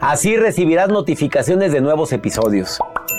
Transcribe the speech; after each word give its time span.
Así 0.00 0.36
recibirás 0.36 0.88
notificaciones 0.88 1.72
de 1.72 1.80
nuevos 1.80 2.12
episodios. 2.12 2.78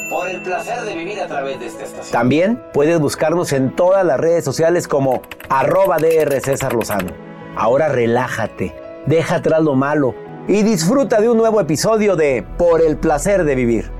Por 0.10 0.30
el 0.30 0.42
placer 0.42 0.82
de 0.84 0.96
vivir 0.96 1.20
a 1.20 1.28
través 1.28 1.60
de 1.60 1.66
esta 1.66 1.84
estación. 1.84 2.12
También 2.12 2.64
puedes 2.74 2.98
buscarnos 3.00 3.52
en 3.52 3.76
todas 3.76 4.06
las 4.06 4.18
redes 4.18 4.46
sociales 4.46 4.88
como 4.88 5.22
arroba 5.50 5.98
DR 5.98 6.40
César 6.40 6.74
Lozano. 6.74 7.12
Ahora 7.58 7.90
relájate, 7.90 8.74
deja 9.08 9.36
atrás 9.36 9.62
lo 9.62 9.76
malo 9.76 10.16
y 10.48 10.64
disfruta 10.64 11.20
de 11.20 11.30
un 11.30 11.38
nuevo 11.38 11.60
episodio 11.60 12.16
de 12.16 12.46
Por 12.58 12.82
el 12.82 12.96
placer 12.96 13.44
de 13.44 13.56
vivir. 13.56 13.92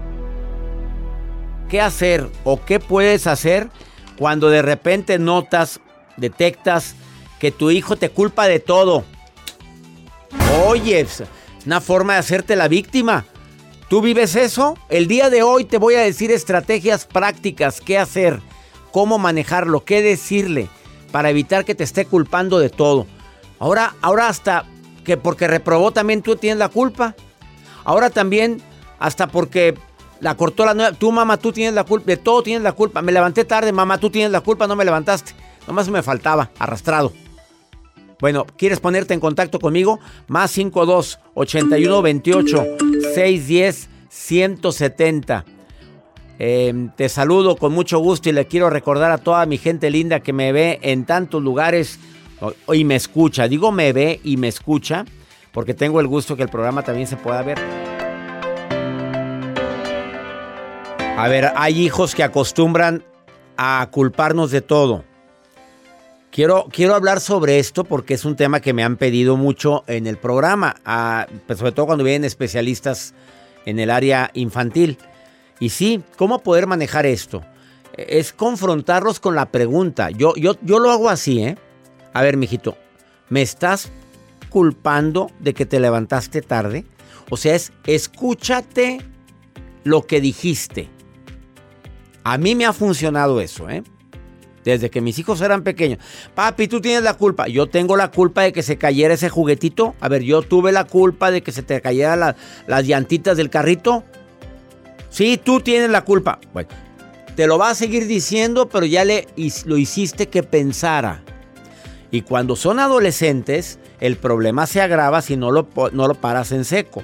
¿Qué 1.68 1.82
hacer 1.82 2.28
o 2.46 2.64
qué 2.64 2.80
puedes 2.80 3.28
hacer 3.28 3.68
cuando 4.18 4.50
de 4.50 4.62
repente 4.62 5.20
notas, 5.20 5.82
detectas 6.16 6.96
que 7.40 7.52
tu 7.52 7.72
hijo 7.72 7.98
te 7.98 8.10
culpa 8.10 8.48
de 8.48 8.60
todo? 8.62 9.04
Oye, 10.66 11.06
una 11.66 11.82
forma 11.82 12.14
de 12.14 12.20
hacerte 12.20 12.56
la 12.56 12.68
víctima. 12.68 13.26
¿Tú 13.90 14.02
vives 14.02 14.36
eso? 14.36 14.78
El 14.90 15.08
día 15.08 15.30
de 15.30 15.44
hoy 15.44 15.66
te 15.66 15.78
voy 15.78 15.96
a 15.96 16.02
decir 16.02 16.32
estrategias 16.32 17.06
prácticas, 17.06 17.82
qué 17.82 17.98
hacer, 17.98 18.40
cómo 18.92 19.18
manejarlo, 19.18 19.84
qué 19.84 20.02
decirle 20.02 20.70
para 21.12 21.30
evitar 21.30 21.66
que 21.66 21.76
te 21.76 21.84
esté 21.84 22.06
culpando 22.06 22.60
de 22.60 22.70
todo. 22.70 23.08
Ahora, 23.58 23.96
ahora 24.02 24.28
hasta 24.28 24.66
que 25.04 25.18
porque 25.18 25.48
reprobó 25.48 25.92
también 25.92 26.22
tú 26.22 26.36
tienes 26.36 26.60
la 26.60 26.70
culpa. 26.70 27.16
Ahora 27.84 28.10
también 28.10 28.62
hasta 29.00 29.28
porque 29.28 29.76
la 30.20 30.36
cortó 30.36 30.66
la 30.66 30.73
nueva. 30.73 30.92
Tú, 30.94 31.12
mamá, 31.12 31.38
tú 31.38 31.52
tienes 31.52 31.73
la 31.73 31.83
culpa. 31.83 32.06
De 32.06 32.17
todo 32.17 32.44
tienes 32.44 32.62
la 32.64 32.73
culpa. 32.73 33.02
Me 33.02 33.12
levanté 33.12 33.44
tarde, 33.44 33.72
mamá, 33.72 33.98
tú 33.98 34.10
tienes 34.10 34.32
la 34.32 34.42
culpa, 34.42 34.67
no 34.67 34.76
me 34.76 34.86
levantaste. 34.86 35.33
Nomás 35.67 35.89
me 35.89 36.04
faltaba, 36.04 36.52
arrastrado. 36.60 37.12
Bueno, 38.20 38.46
¿quieres 38.58 38.80
ponerte 38.80 39.14
en 39.14 39.20
contacto 39.20 39.60
conmigo? 39.60 40.00
Más 40.28 40.52
52 40.52 41.20
81 41.36 42.02
28 42.02 42.66
610 43.14 43.90
170. 44.10 45.46
Eh, 46.42 46.90
te 46.96 47.10
saludo 47.10 47.56
con 47.56 47.74
mucho 47.74 48.00
gusto 48.00 48.30
y 48.30 48.32
le 48.32 48.48
quiero 48.48 48.70
recordar 48.70 49.12
a 49.12 49.18
toda 49.18 49.46
mi 49.46 49.58
gente 49.58 49.90
linda 49.90 50.22
que 50.22 50.34
me 50.34 50.52
ve 50.52 50.80
en 50.82 51.06
tantos 51.06 51.42
lugares 51.42 52.00
y 52.74 52.84
me 52.84 52.96
escucha. 52.96 53.48
Digo 53.48 53.72
me 53.72 53.94
ve 53.94 54.20
y 54.24 54.38
me 54.38 54.48
escucha 54.48 55.06
porque 55.52 55.74
tengo 55.74 56.00
el 56.00 56.08
gusto 56.08 56.36
que 56.36 56.44
el 56.44 56.50
programa 56.50 56.84
también 56.84 57.08
se 57.08 57.18
pueda 57.18 57.42
ver. 57.42 57.60
A 61.18 61.28
ver, 61.28 61.52
hay 61.56 61.82
hijos 61.82 62.16
que 62.16 62.24
acostumbran 62.24 63.04
a 63.58 63.88
culparnos 63.92 64.52
de 64.52 64.62
todo. 64.62 65.04
Quiero, 66.39 66.70
quiero 66.72 66.95
hablar 66.95 67.20
sobre 67.20 67.60
esto 67.60 67.83
porque 67.83 68.14
es 68.14 68.23
un 68.23 68.38
tema 68.38 68.61
que 68.61 68.72
me 68.72 68.82
han 68.82 68.95
pedido 68.95 69.36
mucho 69.36 69.83
en 69.88 70.08
el 70.08 70.16
programa, 70.16 70.73
pues 71.45 71.60
sobre 71.60 71.73
todo 71.73 71.88
cuando 71.88 72.05
vienen 72.05 72.23
especialistas 72.23 73.14
en 73.66 73.77
el 73.77 73.89
área 73.89 74.32
infantil. 74.33 74.98
Y 75.60 75.67
sí, 75.67 76.02
¿cómo 76.16 76.39
poder 76.39 76.66
manejar 76.66 77.05
esto? 77.05 77.44
Es 77.98 78.32
confrontarlos 78.32 79.20
con 79.20 79.36
la 79.36 79.52
pregunta. 79.52 80.11
Yo, 80.11 80.33
yo, 80.38 80.55
yo 80.61 80.80
lo 80.80 80.92
hago 80.92 81.10
así, 81.10 81.44
¿eh? 81.44 81.58
A 82.14 82.22
ver, 82.22 82.38
mijito, 82.38 82.77
¿me 83.27 83.42
estás 83.42 83.92
culpando 84.48 85.32
de 85.42 85.54
que 85.54 85.66
te 85.66 85.82
levantaste 85.82 86.42
tarde? 86.42 86.86
O 87.30 87.36
sea, 87.36 87.54
es 87.54 87.73
escúchate 87.86 89.02
lo 89.83 90.08
que 90.08 90.21
dijiste. 90.21 90.88
A 92.23 92.38
mí 92.38 92.56
me 92.56 92.66
ha 92.66 92.71
funcionado 92.71 93.42
eso, 93.42 93.70
¿eh? 93.70 93.83
Desde 94.64 94.89
que 94.89 95.02
mis 95.02 95.17
hijos 95.20 95.42
eran 95.42 95.64
pequeños. 95.64 95.99
Papi, 96.36 96.67
tú 96.67 96.81
tienes 96.81 97.03
la 97.03 97.14
culpa. 97.14 97.47
Yo 97.47 97.67
tengo 97.67 97.95
la 97.95 98.11
culpa 98.11 98.43
de 98.43 98.52
que 98.52 98.64
se 98.64 98.77
cayera 98.77 99.14
ese 99.14 99.30
juguetito. 99.30 99.95
A 99.99 100.09
ver, 100.09 100.21
yo 100.23 100.42
tuve 100.42 100.71
la 100.71 100.86
culpa 100.86 101.31
de 101.31 101.42
que 101.42 101.52
se 101.52 101.64
te 101.64 101.81
cayeran 101.81 102.36
las 102.67 102.86
llantitas 102.86 103.37
del 103.37 103.49
carrito. 103.49 104.03
Sí, 105.09 105.39
tú 105.42 105.61
tienes 105.61 105.89
la 105.89 106.03
culpa. 106.03 106.39
Bueno, 106.53 106.70
te 107.36 107.47
lo 107.47 107.58
va 107.58 107.70
a 107.70 107.75
seguir 107.75 108.05
diciendo, 108.05 108.70
pero 108.70 108.86
ya 108.86 109.05
le, 109.05 109.27
lo 109.65 109.77
hiciste 109.77 110.27
que 110.27 110.43
pensara. 110.43 111.23
Y 112.11 112.21
cuando 112.21 112.55
son 112.55 112.80
adolescentes, 112.80 113.80
el 113.99 114.17
problema 114.17 114.67
se 114.67 114.81
agrava 114.81 115.21
si 115.21 115.37
no 115.37 115.52
lo, 115.52 115.70
no 115.93 116.08
lo 116.08 116.15
paras 116.15 116.52
en 116.52 116.65
seco. 116.65 117.03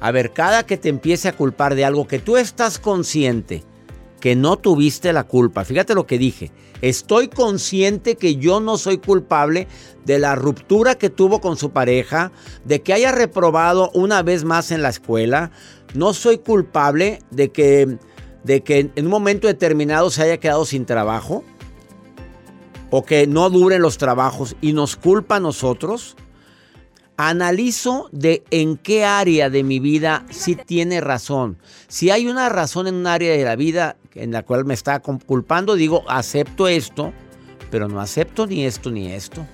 A 0.00 0.10
ver, 0.10 0.32
cada 0.32 0.66
que 0.66 0.76
te 0.76 0.88
empiece 0.88 1.28
a 1.28 1.36
culpar 1.36 1.74
de 1.74 1.84
algo 1.84 2.08
que 2.08 2.18
tú 2.18 2.36
estás 2.36 2.78
consciente 2.78 3.62
que 4.22 4.36
no 4.36 4.56
tuviste 4.56 5.12
la 5.12 5.24
culpa, 5.24 5.64
fíjate 5.64 5.96
lo 5.96 6.06
que 6.06 6.16
dije, 6.16 6.52
estoy 6.80 7.26
consciente 7.26 8.14
que 8.14 8.36
yo 8.36 8.60
no 8.60 8.78
soy 8.78 8.98
culpable 8.98 9.66
de 10.04 10.20
la 10.20 10.36
ruptura 10.36 10.94
que 10.94 11.10
tuvo 11.10 11.40
con 11.40 11.56
su 11.56 11.72
pareja, 11.72 12.30
de 12.64 12.82
que 12.82 12.92
haya 12.92 13.10
reprobado 13.10 13.90
una 13.94 14.22
vez 14.22 14.44
más 14.44 14.70
en 14.70 14.80
la 14.80 14.90
escuela, 14.90 15.50
no 15.94 16.14
soy 16.14 16.38
culpable 16.38 17.18
de 17.32 17.50
que, 17.50 17.98
de 18.44 18.62
que 18.62 18.92
en 18.94 19.06
un 19.06 19.10
momento 19.10 19.48
determinado 19.48 20.08
se 20.08 20.22
haya 20.22 20.38
quedado 20.38 20.64
sin 20.66 20.86
trabajo 20.86 21.42
o 22.90 23.04
que 23.04 23.26
no 23.26 23.50
duren 23.50 23.82
los 23.82 23.98
trabajos 23.98 24.54
y 24.60 24.72
nos 24.72 24.94
culpa 24.94 25.36
a 25.36 25.40
nosotros. 25.40 26.14
Analizo 27.24 28.08
de 28.10 28.42
en 28.50 28.76
qué 28.76 29.04
área 29.04 29.48
de 29.48 29.62
mi 29.62 29.78
vida 29.78 30.26
sí 30.28 30.56
tiene 30.56 31.00
razón. 31.00 31.56
Si 31.86 32.10
hay 32.10 32.26
una 32.26 32.48
razón 32.48 32.88
en 32.88 32.96
un 32.96 33.06
área 33.06 33.30
de 33.36 33.44
la 33.44 33.54
vida 33.54 33.96
en 34.16 34.32
la 34.32 34.42
cual 34.42 34.64
me 34.64 34.74
está 34.74 34.98
culpando, 34.98 35.76
digo, 35.76 36.02
acepto 36.08 36.66
esto, 36.66 37.12
pero 37.70 37.86
no 37.86 38.00
acepto 38.00 38.48
ni 38.48 38.66
esto 38.66 38.90
ni 38.90 39.12
esto. 39.12 39.46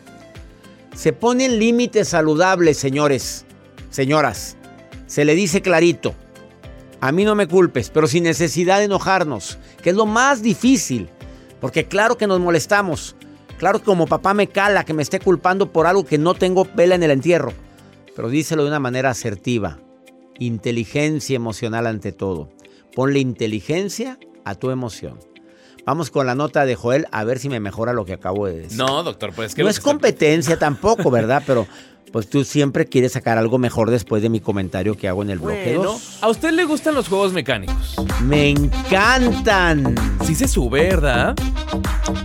Se 0.95 1.13
ponen 1.13 1.59
límites 1.59 2.09
saludables, 2.09 2.79
señores, 2.79 3.45
señoras. 3.91 4.57
Se 5.07 5.27
le 5.27 5.35
dice 5.35 5.61
clarito, 5.61 6.15
a 7.03 7.13
mí 7.13 7.27
no 7.27 7.35
me 7.35 7.49
culpes, 7.49 7.91
pero 7.91 8.07
sin 8.07 8.25
necesidad 8.25 8.79
de 8.79 8.85
enojarnos, 8.85 9.59
que 9.83 9.91
es 9.91 9.97
lo 9.97 10.07
más 10.07 10.41
difícil, 10.41 11.11
porque 11.61 11.87
claro 11.87 12.17
que 12.17 12.27
nos 12.27 12.41
molestamos. 12.41 13.15
Claro 13.59 13.83
como 13.83 14.07
papá 14.07 14.35
me 14.35 14.47
cala 14.47 14.85
que 14.85 14.95
me 14.95 15.03
esté 15.03 15.19
culpando 15.19 15.73
por 15.73 15.87
algo 15.87 16.07
que 16.07 16.17
no 16.17 16.35
tengo 16.35 16.67
vela 16.77 16.95
en 16.95 17.03
el 17.03 17.11
entierro. 17.11 17.53
Pero 18.15 18.29
díselo 18.29 18.63
de 18.63 18.69
una 18.69 18.79
manera 18.79 19.11
asertiva. 19.11 19.79
Inteligencia 20.39 21.35
emocional 21.37 21.87
ante 21.89 22.13
todo. 22.13 22.51
Ponle 22.95 23.19
inteligencia 23.19 24.19
a 24.45 24.55
tu 24.55 24.71
emoción. 24.71 25.19
Vamos 25.85 26.11
con 26.11 26.27
la 26.27 26.35
nota 26.35 26.67
de 26.67 26.77
Joel 26.77 27.07
a 27.11 27.25
ver 27.25 27.39
si 27.39 27.49
me 27.49 27.61
mejora 27.61 27.93
lo 27.93 28.05
que 28.05 28.13
acabo 28.13 28.47
de 28.47 28.61
decir. 28.61 28.79
No, 28.79 29.03
doctor, 29.03 29.33
pues 29.35 29.55
que 29.55 29.63
no 29.63 29.69
es 29.69 29.81
competencia 29.81 30.59
tampoco, 30.59 31.11
¿verdad? 31.11 31.43
Pero 31.47 31.67
pues 32.13 32.29
tú 32.29 32.45
siempre 32.45 32.87
quieres 32.87 33.13
sacar 33.13 33.39
algo 33.39 33.59
mejor 33.59 33.91
después 33.91 34.23
de 34.23 34.29
mi 34.29 34.41
comentario 34.41 34.97
que 34.97 35.09
hago 35.09 35.23
en 35.23 35.31
el 35.31 35.39
bloque 35.39 35.75
Bueno, 35.77 35.93
2. 35.93 36.19
¿a 36.23 36.29
usted 36.29 36.51
le 36.53 36.65
gustan 36.65 36.95
los 36.95 37.09
juegos 37.09 37.33
mecánicos? 37.33 37.97
Me 38.23 38.51
encantan. 38.51 39.95
Sí 40.25 40.35
se 40.35 40.49
sube, 40.49 40.83
¿verdad? 40.83 41.35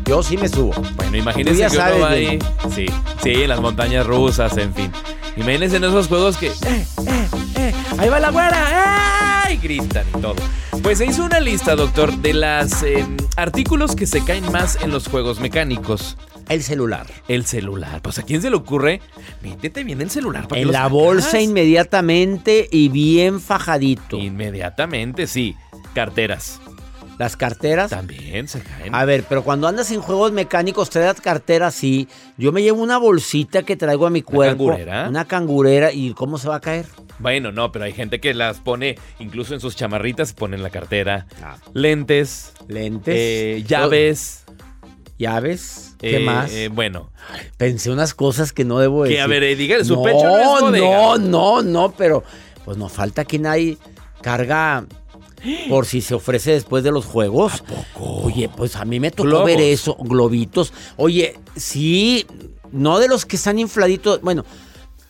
Yo 0.05 0.23
sí 0.23 0.37
me 0.37 0.47
subo. 0.47 0.73
Bueno, 0.95 1.17
imagínense 1.17 1.59
ya 1.59 1.69
que 1.69 1.77
uno 1.77 1.99
va 1.99 2.09
ahí. 2.09 2.39
Sí, 2.73 2.85
sí, 3.21 3.29
en 3.31 3.49
las 3.49 3.61
montañas 3.61 4.05
rusas, 4.05 4.57
en 4.57 4.73
fin. 4.73 4.91
Imagínense 5.35 5.77
en 5.77 5.83
esos 5.85 6.07
juegos 6.07 6.37
que. 6.37 6.47
¡Eh, 6.47 6.53
eh, 7.07 7.27
eh! 7.55 7.73
¡Ahí 7.97 8.09
va 8.09 8.19
la 8.19 8.29
güera! 8.31 9.45
¡Eh! 9.49 9.53
Y 9.53 9.57
gritan 9.57 10.05
y 10.15 10.21
todo. 10.21 10.35
Pues 10.81 10.97
se 10.97 11.05
hizo 11.05 11.23
una 11.23 11.39
lista, 11.39 11.75
doctor, 11.75 12.15
de 12.17 12.33
los 12.33 12.71
artículos 13.35 13.95
que 13.95 14.05
se 14.05 14.23
caen 14.23 14.51
más 14.51 14.77
en 14.81 14.91
los 14.91 15.07
juegos 15.07 15.39
mecánicos. 15.39 16.17
El 16.49 16.63
celular. 16.63 17.07
El 17.27 17.45
celular. 17.45 18.01
Pues 18.01 18.19
a 18.19 18.23
quién 18.23 18.41
se 18.41 18.49
le 18.49 18.55
ocurre, 18.55 19.01
métete 19.41 19.83
bien 19.83 20.01
el 20.01 20.09
celular. 20.09 20.47
¿para 20.47 20.61
En 20.61 20.71
la 20.71 20.87
bolsa 20.87 21.39
inmediatamente 21.41 22.67
y 22.71 22.89
bien 22.89 23.39
fajadito. 23.39 24.17
Inmediatamente, 24.17 25.27
sí. 25.27 25.55
Carteras. 25.93 26.59
Las 27.19 27.37
carteras. 27.37 27.91
También 27.91 28.47
se 28.47 28.61
caen. 28.61 28.93
A 28.95 29.05
ver, 29.05 29.23
pero 29.29 29.43
cuando 29.43 29.67
andas 29.67 29.91
en 29.91 30.01
juegos 30.01 30.31
mecánicos, 30.31 30.89
te 30.89 30.99
das 30.99 31.21
cartera 31.21 31.69
sí. 31.69 32.07
Yo 32.37 32.51
me 32.51 32.63
llevo 32.63 32.81
una 32.81 32.97
bolsita 32.97 33.61
que 33.63 33.75
traigo 33.75 34.07
a 34.07 34.09
mi 34.09 34.23
cuerpo. 34.23 34.65
cangurera? 34.67 35.07
Una 35.09 35.25
cangurera. 35.25 35.91
¿Y 35.93 36.13
cómo 36.13 36.37
se 36.39 36.49
va 36.49 36.55
a 36.55 36.59
caer? 36.61 36.85
Bueno, 37.19 37.51
no, 37.51 37.71
pero 37.71 37.85
hay 37.85 37.93
gente 37.93 38.19
que 38.19 38.33
las 38.33 38.59
pone 38.59 38.97
incluso 39.19 39.53
en 39.53 39.59
sus 39.59 39.75
chamarritas, 39.75 40.33
ponen 40.33 40.63
la 40.63 40.71
cartera. 40.71 41.27
Ah. 41.43 41.57
Lentes, 41.73 42.53
Lentes. 42.67 43.15
eh, 43.15 43.63
llaves. 43.67 44.43
Llaves. 45.19 45.92
¿Qué 46.03 46.17
eh, 46.17 46.19
más? 46.19 46.51
eh, 46.51 46.67
bueno, 46.67 47.09
Pensé 47.57 47.89
unas 47.91 48.13
cosas 48.13 48.51
que 48.53 48.65
no 48.65 48.79
debo 48.79 49.03
decir. 49.03 49.17
que 49.17 49.21
a 49.21 49.27
ver, 49.27 49.43
eh, 49.43 49.55
diga, 49.55 49.83
su 49.83 49.95
no, 49.95 50.03
pecho 50.03 50.23
no 50.23 50.55
es 50.55 50.61
bodega. 50.61 50.87
no, 50.89 51.17
no, 51.17 51.61
no, 51.63 51.91
pero 51.97 52.23
pues 52.65 52.77
nos 52.77 52.91
falta 52.91 53.25
que 53.25 53.39
nadie 53.39 53.77
carga 54.21 54.85
por 55.69 55.85
si 55.85 56.01
se 56.01 56.13
ofrece 56.15 56.51
después 56.51 56.83
de 56.83 56.91
los 56.91 57.05
juegos. 57.05 57.63
Oye, 57.99 58.49
pues 58.55 58.75
a 58.77 58.85
mí 58.85 58.99
me 58.99 59.11
tocó 59.11 59.23
Globos. 59.29 59.45
ver 59.45 59.59
eso, 59.59 59.95
globitos. 59.99 60.71
Oye, 60.97 61.37
sí, 61.55 62.25
no 62.71 62.99
de 62.99 63.07
los 63.07 63.25
que 63.25 63.35
están 63.35 63.59
infladitos, 63.59 64.21
bueno, 64.21 64.45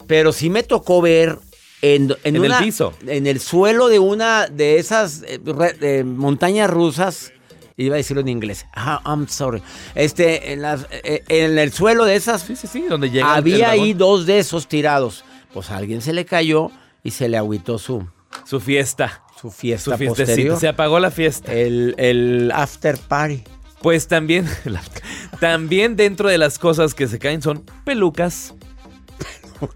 pero 0.07 0.31
sí 0.31 0.49
me 0.49 0.63
tocó 0.63 1.01
ver 1.01 1.37
en, 1.81 2.15
en 2.23 2.35
En 2.37 2.45
el 2.45 2.53
piso. 2.55 2.93
en 3.05 3.27
el 3.27 3.39
suelo 3.39 3.89
de 3.89 3.99
una 3.99 4.47
de 4.47 4.79
esas 4.79 5.21
eh, 5.27 5.39
re- 5.45 5.75
eh, 5.81 6.03
montañas 6.03 6.69
rusas. 6.69 7.31
Iba 7.75 7.95
a 7.95 7.97
decirlo 7.97 8.21
en 8.21 8.27
inglés. 8.27 8.65
Ah, 8.73 9.01
I'm 9.05 9.27
sorry. 9.27 9.61
Este, 9.95 10.53
en, 10.53 10.61
las, 10.61 10.87
eh, 10.91 11.23
en 11.27 11.57
el 11.57 11.71
suelo 11.71 12.05
de 12.05 12.15
esas 12.15 12.41
Sí, 12.43 12.55
sí, 12.55 12.67
sí, 12.67 12.85
donde 12.87 13.09
llega 13.09 13.33
había 13.33 13.71
ahí 13.71 13.93
dos 13.93 14.25
de 14.25 14.39
esos 14.39 14.67
tirados. 14.67 15.23
Pues 15.53 15.71
a 15.71 15.77
alguien 15.77 16.01
se 16.01 16.13
le 16.13 16.25
cayó 16.25 16.71
y 17.03 17.11
se 17.11 17.29
le 17.29 17.37
agüitó 17.37 17.77
su, 17.79 18.07
su 18.45 18.59
fiesta. 18.59 19.23
su 19.39 19.49
fiesta 19.49 19.97
Su 19.97 20.05
posterior. 20.05 20.59
Se 20.59 20.67
apagó 20.67 20.99
la 20.99 21.11
fiesta. 21.11 21.51
El, 21.51 21.95
el 21.97 22.51
after 22.53 22.97
party. 22.97 23.43
Pues 23.81 24.07
también, 24.07 24.47
también 25.39 25.95
dentro 25.95 26.29
de 26.29 26.37
las 26.37 26.57
cosas 26.57 26.93
que 26.93 27.07
se 27.07 27.19
caen 27.19 27.41
son 27.41 27.65
pelucas. 27.83 28.53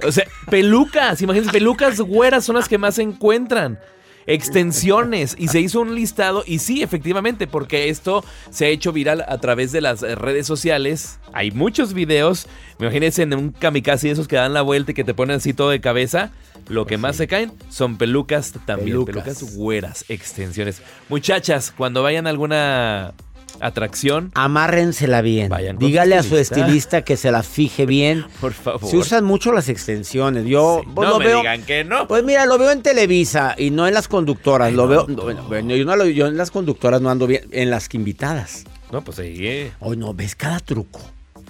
O 0.05 0.11
sea, 0.11 0.25
pelucas, 0.49 1.21
imagínense, 1.21 1.51
pelucas 1.51 1.99
güeras 1.99 2.45
son 2.45 2.55
las 2.55 2.67
que 2.67 2.77
más 2.77 2.95
se 2.95 3.01
encuentran. 3.01 3.79
Extensiones. 4.27 5.35
Y 5.37 5.47
se 5.47 5.59
hizo 5.59 5.81
un 5.81 5.95
listado. 5.95 6.43
Y 6.45 6.59
sí, 6.59 6.83
efectivamente, 6.83 7.47
porque 7.47 7.89
esto 7.89 8.23
se 8.49 8.65
ha 8.65 8.69
hecho 8.69 8.91
viral 8.93 9.25
a 9.27 9.37
través 9.39 9.71
de 9.71 9.81
las 9.81 10.01
redes 10.01 10.45
sociales. 10.45 11.19
Hay 11.33 11.51
muchos 11.51 11.93
videos. 11.93 12.47
Imagínense 12.79 13.23
en 13.23 13.33
un 13.33 13.51
kamikaze 13.51 14.07
de 14.07 14.13
esos 14.13 14.27
que 14.27 14.35
dan 14.35 14.53
la 14.53 14.61
vuelta 14.61 14.91
y 14.91 14.93
que 14.93 15.03
te 15.03 15.13
ponen 15.13 15.37
así 15.37 15.53
todo 15.53 15.69
de 15.69 15.81
cabeza. 15.81 16.31
Lo 16.67 16.85
que 16.85 16.97
más 16.97 17.15
se 17.15 17.27
caen 17.27 17.53
son 17.69 17.97
pelucas 17.97 18.53
también. 18.65 19.05
Pelucas. 19.05 19.23
Pelucas 19.23 19.55
güeras, 19.55 20.05
extensiones. 20.09 20.81
Muchachas, 21.07 21.73
cuando 21.75 22.03
vayan 22.03 22.27
a 22.27 22.29
alguna 22.29 23.13
atracción, 23.59 24.31
Amárrensela 24.35 25.21
bien. 25.21 25.49
Vayan 25.49 25.77
Dígale 25.77 26.15
a 26.15 26.23
su 26.23 26.37
estilista. 26.37 27.01
que 27.03 27.17
se 27.17 27.31
las 27.31 27.47
fije 27.47 27.85
bien. 27.85 28.25
por 28.41 28.53
favor. 28.53 28.89
Se 28.89 28.97
usan 28.97 29.23
mucho 29.25 29.51
las 29.51 29.69
extensiones. 29.69 30.45
Yo 30.45 30.81
Sí, 30.83 30.89
pues, 30.95 31.07
no 31.07 31.13
lo 31.13 31.19
me 31.19 31.25
veo. 31.27 31.37
digan 31.39 31.63
que 31.63 31.83
no. 31.83 32.07
Pues 32.07 32.23
mira, 32.23 32.45
lo 32.45 32.57
veo 32.57 32.71
en 32.71 32.81
Televisa 32.81 33.55
y 33.57 33.69
no 33.71 33.87
en 33.87 33.93
las 33.93 34.07
conductoras. 34.07 34.69
Ay, 34.69 34.75
lo 34.75 34.83
no, 34.83 34.89
veo. 34.89 35.07
no. 35.33 35.43
Bueno, 35.47 35.75
yo, 35.75 35.85
no 35.85 35.95
lo- 35.95 36.05
yo 36.05 36.27
en 36.27 36.37
las 36.37 36.51
conductoras 36.51 37.01
no 37.01 37.09
ando 37.09 37.27
bien. 37.27 37.43
En 37.51 37.69
las 37.69 37.89
que 37.89 37.97
invitadas. 37.97 38.63
No, 38.91 39.03
pues 39.03 39.19
ahí. 39.19 39.35
eh. 39.47 39.71
Hoy 39.79 39.97
no, 39.97 40.13
ves 40.13 40.35
cada 40.35 40.59
truco. 40.59 40.99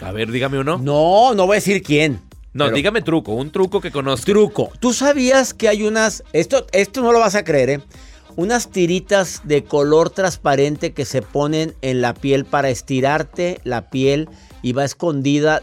A 0.02 0.12
ver, 0.12 0.32
dígame 0.32 0.60
uno. 0.60 0.78
No, 0.78 1.34
no 1.34 1.46
voy 1.46 1.56
a 1.56 1.60
decir 1.60 1.82
quién. 1.82 2.20
No, 2.54 2.66
pero- 2.66 2.76
dígame 2.76 3.02
truco, 3.04 3.34
un 3.34 3.52
truco 3.52 3.82
que 3.82 3.92
conozco. 3.92 4.26
Truco. 4.26 4.72
¿Tú 4.80 4.92
sabías 4.94 5.54
que 5.54 5.68
hay 5.70 5.84
unas... 5.84 6.24
Esto, 6.34 6.66
esto 6.72 7.02
no 7.02 7.12
lo 7.12 7.20
vas 7.20 7.36
a 7.36 7.44
creer, 7.44 7.70
¿eh? 7.70 7.80
Unas 8.38 8.70
tiritas 8.70 9.42
de 9.44 9.64
color 9.66 10.10
transparente 10.12 10.94
que 10.94 11.04
se 11.06 11.22
ponen 11.22 11.76
en 11.82 12.02
la 12.02 12.14
piel 12.14 12.46
para 12.46 12.70
estirarte 12.70 13.60
la 13.64 13.90
piel 13.90 14.30
y 14.62 14.72
va 14.74 14.86
escondida 14.86 15.62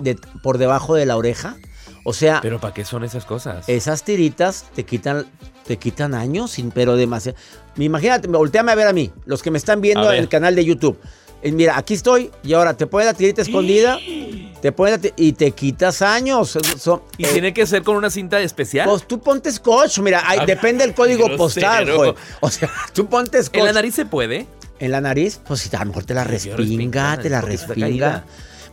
de- 0.00 0.16
por 0.42 0.58
debajo 0.58 0.94
de 0.94 1.04
la 1.06 1.16
oreja. 1.16 1.56
O 2.04 2.12
sea, 2.12 2.40
Pero 2.42 2.60
¿para 2.60 2.74
qué 2.74 2.84
son 2.84 3.04
esas 3.04 3.24
cosas? 3.26 3.68
esas 3.68 4.02
tiritas 4.04 4.64
te 4.74 4.84
quitan, 4.84 5.26
te 5.66 5.76
quitan 5.78 6.14
años, 6.14 6.50
sin- 6.52 6.70
pero 6.70 6.96
demasiado. 6.96 7.36
Imagínate, 7.76 8.26
volteame 8.28 8.72
a 8.72 8.74
ver 8.74 8.88
a 8.88 8.92
mí, 8.92 9.12
los 9.26 9.42
que 9.42 9.50
me 9.50 9.58
están 9.58 9.80
viendo 9.80 10.10
en 10.10 10.18
el 10.22 10.28
canal 10.28 10.54
de 10.56 10.64
YouTube. 10.64 10.98
Eh, 11.44 11.52
Mira, 11.52 11.76
aquí 11.78 11.94
estoy 11.94 12.30
y 12.42 12.54
ahora 12.54 12.74
te 12.76 12.86
pones 12.86 13.06
la 13.06 13.14
tirita 13.14 13.42
escondida, 13.42 13.98
te 14.62 14.72
pones 14.72 15.00
la 15.02 15.10
y 15.16 15.32
te 15.34 15.50
quitas 15.52 16.00
años. 16.02 16.58
Son- 16.78 17.02
¿Y 17.18 17.26
eh, 17.26 17.28
tiene 17.32 17.52
que 17.54 17.66
ser 17.66 17.82
con 17.82 17.96
una 17.96 18.08
cinta 18.10 18.40
especial? 18.40 18.88
pues 18.88 19.06
tú 19.06 19.20
ponte 19.20 19.52
scotch, 19.52 19.98
mira, 20.00 20.22
hay- 20.26 20.38
Ah, 20.40 20.46
depende 20.46 20.84
del 20.86 20.94
código 20.94 21.36
postal, 21.36 21.88
joder. 21.90 22.14
O 22.40 22.50
sea, 22.50 22.70
tú 22.94 23.06
ponte 23.06 23.42
scotch. 23.42 23.58
¿En 23.58 23.64
la 23.66 23.72
nariz 23.74 23.94
se 23.94 24.06
puede? 24.06 24.46
En 24.80 24.90
la 24.90 25.00
nariz, 25.00 25.38
pues 25.46 25.60
si 25.60 25.76
a 25.76 25.80
lo 25.80 25.86
mejor 25.86 26.04
te 26.04 26.14
la 26.14 26.24
respinga, 26.24 27.18
te 27.18 27.28
la 27.30 27.40
respinga. 27.42 28.24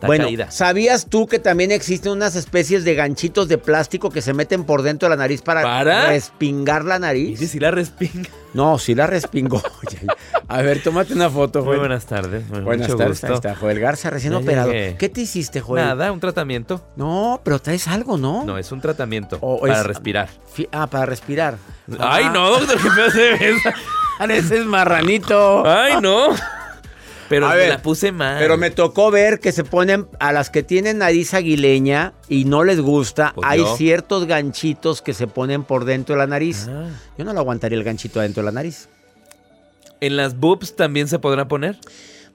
Está 0.01 0.07
Bueno, 0.07 0.23
caída. 0.25 0.49
¿sabías 0.49 1.05
tú 1.05 1.27
que 1.27 1.37
también 1.37 1.69
existen 1.69 2.11
unas 2.13 2.35
especies 2.35 2.83
de 2.83 2.95
ganchitos 2.95 3.47
de 3.47 3.59
plástico 3.59 4.09
que 4.09 4.23
se 4.23 4.33
meten 4.33 4.63
por 4.63 4.81
dentro 4.81 5.07
de 5.07 5.11
la 5.15 5.19
nariz 5.21 5.43
para, 5.43 5.61
¿Para? 5.61 6.07
respingar 6.07 6.83
la 6.85 6.95
¿Y 6.95 6.99
nariz? 7.01 7.51
si 7.51 7.59
la 7.59 7.69
respinga? 7.69 8.27
No, 8.55 8.79
sí 8.79 8.95
la 8.95 9.05
respingó. 9.05 9.57
Oye, 9.87 9.99
a 10.47 10.61
ver, 10.63 10.81
tómate 10.81 11.13
una 11.13 11.29
foto, 11.29 11.59
Muy 11.59 11.67
Joel. 11.67 11.79
buenas 11.81 12.07
tardes. 12.07 12.47
muy- 12.49 12.61
Buenas 12.61 12.87
mucho 12.87 12.97
tardes, 12.97 13.21
gusto. 13.21 13.27
ahí 13.27 13.33
está 13.35 13.55
Joel 13.55 13.79
Garza, 13.79 14.09
recién 14.09 14.33
Ya 14.33 14.39
operado. 14.39 14.71
llegué. 14.71 14.95
¿Qué 14.97 15.07
te 15.07 15.21
hiciste, 15.21 15.61
Joel? 15.61 15.85
Nada, 15.85 16.11
un 16.11 16.19
tratamiento. 16.19 16.83
No, 16.95 17.39
pero 17.43 17.59
traes 17.59 17.87
algo, 17.87 18.17
¿no? 18.17 18.43
No, 18.43 18.57
es 18.57 18.71
un 18.71 18.81
tratamiento 18.81 19.37
O 19.39 19.61
para 19.61 19.81
es- 19.81 19.85
respirar. 19.85 20.29
Ah, 20.71 20.87
para 20.87 21.05
respirar. 21.05 21.57
Ay, 21.99 22.23
Ah, 22.25 22.31
no, 22.33 22.49
doctor, 22.49 22.77
¿qué 22.81 22.89
me 22.89 23.01
hace 23.03 23.49
esa? 23.51 23.73
Ese 24.33 24.57
es 24.57 24.65
marranito. 24.65 25.63
Ay, 25.65 25.93
no. 26.01 26.29
Pero 27.31 27.47
A 27.47 27.51
me 27.51 27.55
ver, 27.55 27.69
la 27.69 27.81
puse 27.81 28.11
mal. 28.11 28.39
Pero 28.39 28.57
me 28.57 28.71
tocó 28.71 29.09
ver 29.09 29.39
que 29.39 29.53
se 29.53 29.63
ponen 29.63 30.05
a 30.19 30.33
las 30.33 30.49
que 30.49 30.63
tienen 30.63 30.97
nariz 30.97 31.33
aguileña 31.33 32.11
y 32.27 32.43
no 32.43 32.65
les 32.65 32.81
gusta. 32.81 33.31
Pues 33.33 33.47
hay 33.49 33.59
yo. 33.59 33.77
ciertos 33.77 34.27
ganchitos 34.27 35.01
que 35.01 35.13
se 35.13 35.27
ponen 35.27 35.63
por 35.63 35.85
dentro 35.85 36.13
de 36.13 36.19
la 36.19 36.27
nariz. 36.27 36.67
Ah. 36.69 36.89
Yo 37.17 37.23
no 37.23 37.31
lo 37.31 37.39
aguantaría 37.39 37.77
el 37.77 37.85
ganchito 37.85 38.19
adentro 38.19 38.43
de 38.43 38.47
la 38.47 38.51
nariz. 38.51 38.89
¿En 40.01 40.17
las 40.17 40.37
boobs 40.37 40.75
también 40.75 41.07
se 41.07 41.19
podrá 41.19 41.47
poner? 41.47 41.79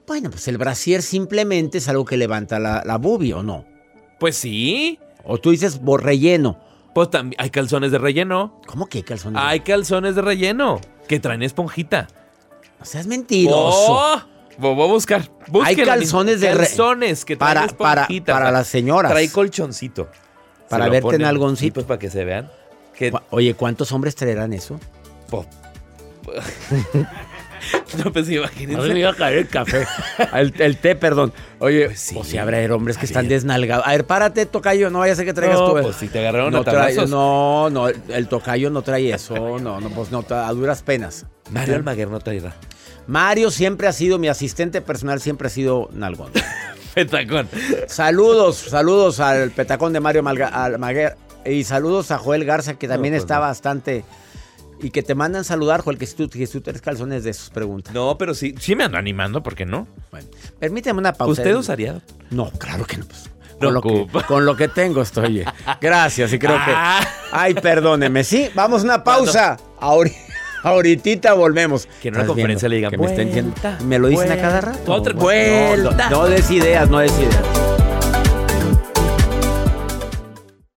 Bueno, 0.07 0.31
pues 0.31 0.47
el 0.47 0.57
brasier 0.57 1.03
simplemente 1.03 1.77
es 1.77 1.87
algo 1.89 2.03
que 2.03 2.17
levanta 2.17 2.57
la, 2.57 2.81
la 2.83 2.97
boobie, 2.97 3.35
¿o 3.35 3.43
no? 3.43 3.65
Pues 4.19 4.35
sí. 4.35 4.97
O 5.23 5.37
tú 5.37 5.51
dices 5.51 5.77
por 5.77 6.03
relleno. 6.03 6.59
Pues 6.95 7.11
también 7.11 7.39
hay 7.39 7.51
calzones 7.51 7.91
de 7.91 7.99
relleno. 7.99 8.59
¿Cómo 8.65 8.87
que 8.87 8.97
hay 8.97 9.03
calzones? 9.03 9.39
Hay 9.45 9.59
calzones 9.59 10.15
de 10.15 10.23
relleno 10.23 10.81
que 11.07 11.19
traen 11.19 11.43
esponjita. 11.43 12.07
No 12.79 12.85
seas 12.85 13.05
mentiroso. 13.05 13.93
Oh, 13.93 14.36
voy 14.57 14.89
a 14.89 14.91
buscar. 14.91 15.29
Búsquenlo, 15.47 15.85
calzones 15.85 16.41
de 16.41 16.47
calzones 16.51 17.25
que 17.25 17.37
para, 17.37 17.67
para, 17.67 18.07
para 18.25 18.51
las 18.51 18.67
señoras. 18.67 19.11
Trae 19.11 19.29
colchoncito. 19.29 20.09
Para 20.69 20.85
verte 20.89 21.01
ponen, 21.03 21.21
nalgoncito. 21.21 21.67
y 21.67 21.71
Pues 21.71 21.85
para 21.85 21.99
que 21.99 22.09
se 22.09 22.25
vean. 22.25 22.49
Que, 22.95 23.13
Oye, 23.29 23.53
¿cuántos 23.53 23.91
hombres 23.91 24.15
traerán 24.15 24.53
eso? 24.53 24.79
no, 28.03 28.11
pues 28.13 28.29
imagínense. 28.29 28.77
No 28.77 28.83
se 28.83 28.93
me 28.93 28.99
iba 28.99 29.09
a 29.11 29.15
caer 29.15 29.37
el 29.39 29.47
café. 29.47 29.85
el, 30.33 30.53
el 30.59 30.77
té, 30.77 30.95
perdón. 30.95 31.33
Oye, 31.59 31.85
Pues 31.87 31.99
sí. 31.99 32.15
o 32.17 32.23
si 32.23 32.37
habrá 32.37 32.59
hombres 32.73 32.97
que 32.97 33.05
Está 33.05 33.19
están 33.19 33.29
desnalgados. 33.29 33.85
A 33.87 33.91
ver, 33.91 34.05
párate, 34.05 34.45
tocayo, 34.45 34.89
no 34.89 34.99
vaya 34.99 35.13
a 35.13 35.15
ser 35.15 35.25
que 35.25 35.33
traigas 35.33 35.59
No, 35.59 35.73
tú. 35.73 35.81
pues 35.81 35.95
si 35.95 36.07
te 36.07 36.19
agarraron 36.19 36.51
no, 36.51 36.59
a 36.59 36.63
trae- 36.65 37.07
no, 37.07 37.69
no, 37.69 37.87
el, 37.87 38.01
el 38.09 38.27
tocayo 38.27 38.69
no 38.69 38.81
trae 38.81 39.11
eso. 39.13 39.59
No, 39.59 39.79
no, 39.79 39.89
pues 39.89 40.11
no, 40.11 40.25
a 40.29 40.51
duras 40.53 40.81
penas. 40.83 41.25
Mario 41.51 41.75
Almaguer 41.75 42.09
no 42.09 42.19
traerá. 42.19 42.55
Mario 43.07 43.51
siempre 43.51 43.87
ha 43.87 43.93
sido, 43.93 44.19
mi 44.19 44.27
asistente 44.27 44.81
personal 44.81 45.21
siempre 45.21 45.47
ha 45.47 45.49
sido 45.49 45.89
nalgón. 45.93 46.31
Petacón. 46.93 47.47
saludos, 47.87 48.57
saludos 48.57 49.19
al 49.19 49.51
petacón 49.51 49.93
de 49.93 49.99
Mario 49.99 50.23
Malga- 50.23 50.49
Almaguer. 50.51 51.15
Y 51.45 51.63
saludos 51.63 52.11
a 52.11 52.17
Joel 52.17 52.43
Garza, 52.43 52.73
que 52.73 52.87
también 52.87 53.13
pues 53.13 53.23
está 53.23 53.35
no. 53.35 53.41
bastante. 53.41 54.03
Y 54.81 54.89
que 54.89 55.01
te 55.03 55.15
mandan 55.15 55.43
saludar, 55.43 55.81
Joel, 55.81 55.97
que 55.97 56.05
si 56.05 56.15
tú, 56.15 56.29
que 56.29 56.45
si 56.45 56.53
tú 56.53 56.61
tienes 56.61 56.81
calzones 56.81 57.23
de 57.23 57.33
sus 57.33 57.49
preguntas. 57.49 57.93
No, 57.93 58.17
pero 58.17 58.33
sí, 58.33 58.53
sí 58.59 58.75
me 58.75 58.83
ando 58.83 58.97
animando, 58.97 59.41
¿por 59.41 59.55
qué 59.55 59.65
no? 59.65 59.87
Bueno, 60.11 60.27
permíteme 60.59 60.99
una 60.99 61.13
pausa. 61.13 61.41
¿Usted 61.41 61.55
usaría? 61.55 62.01
No, 62.31 62.51
claro 62.51 62.85
que 62.85 62.97
no. 62.97 63.05
pues. 63.05 63.29
con, 63.59 63.73
lo 63.73 63.81
que, 63.81 64.07
con 64.27 64.45
lo 64.45 64.55
que 64.57 64.67
tengo 64.67 65.01
estoy 65.01 65.31
bien. 65.33 65.45
Gracias, 65.79 66.33
y 66.33 66.39
creo 66.39 66.57
que. 66.65 66.71
Ah. 66.75 67.07
Ay, 67.31 67.53
perdóneme. 67.53 68.23
Sí, 68.23 68.49
vamos 68.55 68.81
a 68.81 68.85
una 68.85 69.03
pausa. 69.03 69.57
Ahori- 69.79 70.15
Ahorita 70.67 71.33
volvemos. 71.33 71.87
Que 72.01 72.09
en 72.09 72.15
una 72.15 72.21
¿Estás 72.23 72.27
conferencia 72.35 72.67
viendo 72.67 72.69
le 72.69 72.75
digan, 72.75 72.91
que 72.91 72.97
me 72.97 73.05
está 73.05 73.21
diciendo- 73.23 73.51
"Vuelta, 73.61 73.83
Me 73.85 73.99
lo 73.99 74.07
dicen 74.07 74.31
a 74.31 74.35
cada 74.37 74.61
vuelta". 74.61 74.79
rato. 74.79 74.93
Otra- 74.93 75.13
vuelta. 75.13 76.09
No, 76.09 76.23
no 76.23 76.27
des 76.27 76.51
ideas, 76.51 76.89
no 76.89 76.99
des 76.99 77.11
ideas. 77.17 77.66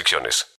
restricciones. 0.00 0.59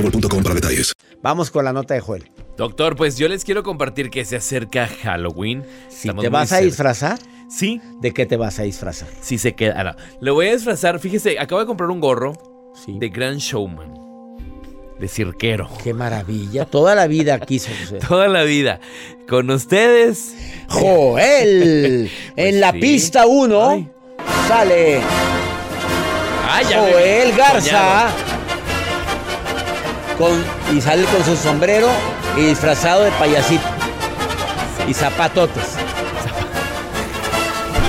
boostmobile.com 0.01 0.43
para 0.43 0.55
detalles. 0.55 0.93
Vamos 1.21 1.51
con 1.51 1.65
la 1.65 1.73
nota 1.73 1.93
de 1.93 1.99
Joel. 2.01 2.31
Doctor, 2.57 2.95
pues 2.95 3.17
yo 3.17 3.27
les 3.27 3.43
quiero 3.45 3.63
compartir 3.63 4.09
que 4.09 4.25
se 4.25 4.35
acerca 4.35 4.87
Halloween. 4.87 5.63
Si 5.89 6.09
te 6.13 6.29
vas 6.29 6.51
a 6.51 6.57
disfrazar, 6.59 7.19
Sí, 7.49 7.81
¿de 7.99 8.13
qué 8.13 8.25
te 8.25 8.37
vas 8.37 8.59
a 8.59 8.63
disfrazar? 8.63 9.09
sí 9.21 9.37
se 9.37 9.53
queda. 9.55 9.75
ah. 9.81 9.95
Le 10.21 10.31
voy 10.31 10.47
a 10.47 10.53
disfrazar. 10.53 10.99
Fíjese, 10.99 11.37
acabo 11.39 11.59
de 11.59 11.67
comprar 11.67 11.89
un 11.89 11.99
gorro 11.99 12.33
de 12.87 13.09
Grand 13.09 13.39
Showman. 13.39 13.93
De 14.99 15.07
cirquero. 15.07 15.67
Qué 15.83 15.93
maravilla. 15.93 16.63
Toda 16.65 16.93
la 16.95 17.07
vida 17.07 17.39
quiso. 17.39 17.69
Toda 18.07 18.27
la 18.29 18.43
vida. 18.43 18.79
Con 19.27 19.49
ustedes. 19.49 20.33
Joel. 20.69 22.09
en 22.37 22.59
la 22.61 22.71
pista 22.71 23.25
1 23.25 23.69
Ay. 23.69 23.89
sale 24.47 25.01
¡Ay, 26.49 26.65
ya 26.69 26.81
me- 26.83 26.91
Joel 26.93 27.31
Garza. 27.35 28.09
Con, 30.21 30.77
y 30.77 30.79
sale 30.81 31.03
con 31.05 31.23
su 31.23 31.35
sombrero 31.35 31.87
y 32.37 32.41
disfrazado 32.41 33.01
de 33.01 33.09
payasito. 33.13 33.63
Y 34.87 34.93
zapatotes. 34.93 35.75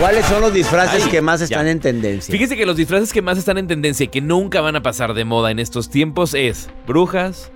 ¿Cuáles 0.00 0.24
son 0.24 0.40
los 0.40 0.54
disfraces 0.54 1.04
Ay, 1.04 1.10
que 1.10 1.20
más 1.20 1.40
ya. 1.40 1.44
están 1.44 1.68
en 1.68 1.78
tendencia? 1.78 2.32
Fíjese 2.32 2.56
que 2.56 2.64
los 2.64 2.76
disfraces 2.76 3.12
que 3.12 3.20
más 3.20 3.36
están 3.36 3.58
en 3.58 3.66
tendencia 3.66 4.04
y 4.04 4.08
que 4.08 4.22
nunca 4.22 4.62
van 4.62 4.76
a 4.76 4.82
pasar 4.82 5.12
de 5.12 5.26
moda 5.26 5.50
en 5.50 5.58
estos 5.58 5.90
tiempos 5.90 6.32
es 6.32 6.70
brujas. 6.86 7.52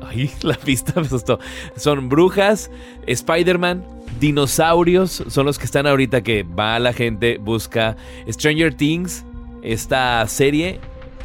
Ay, 0.00 0.30
la 0.42 0.54
pista 0.54 0.92
me 0.94 1.02
asustó. 1.02 1.40
Son 1.74 2.08
brujas, 2.08 2.70
Spider-Man, 3.08 3.84
dinosaurios. 4.20 5.24
Son 5.26 5.44
los 5.44 5.58
que 5.58 5.64
están 5.64 5.88
ahorita 5.88 6.22
que 6.22 6.44
va 6.44 6.78
la 6.78 6.92
gente, 6.92 7.38
busca 7.38 7.96
Stranger 8.28 8.72
Things, 8.72 9.24
esta 9.62 10.24
serie, 10.28 10.78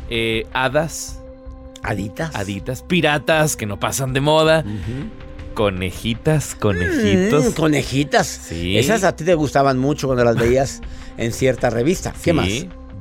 eh, 0.09 0.47
hadas, 0.51 1.21
¿Aditas? 1.85 2.35
haditas, 2.35 2.83
piratas 2.83 3.55
que 3.55 3.65
no 3.65 3.79
pasan 3.79 4.13
de 4.13 4.21
moda, 4.21 4.63
conejitas, 5.53 6.55
conejitos. 6.55 7.45
Mm, 7.45 7.51
conejitas. 7.53 8.27
Sí. 8.27 8.77
Esas 8.77 9.03
a 9.03 9.15
ti 9.15 9.23
te 9.23 9.35
gustaban 9.35 9.77
mucho 9.79 10.07
cuando 10.07 10.23
las 10.23 10.35
veías 10.35 10.81
en 11.17 11.31
cierta 11.31 11.69
revista. 11.69 12.11
¿Qué 12.11 12.31
Sí, 12.31 12.33
más? 12.33 12.49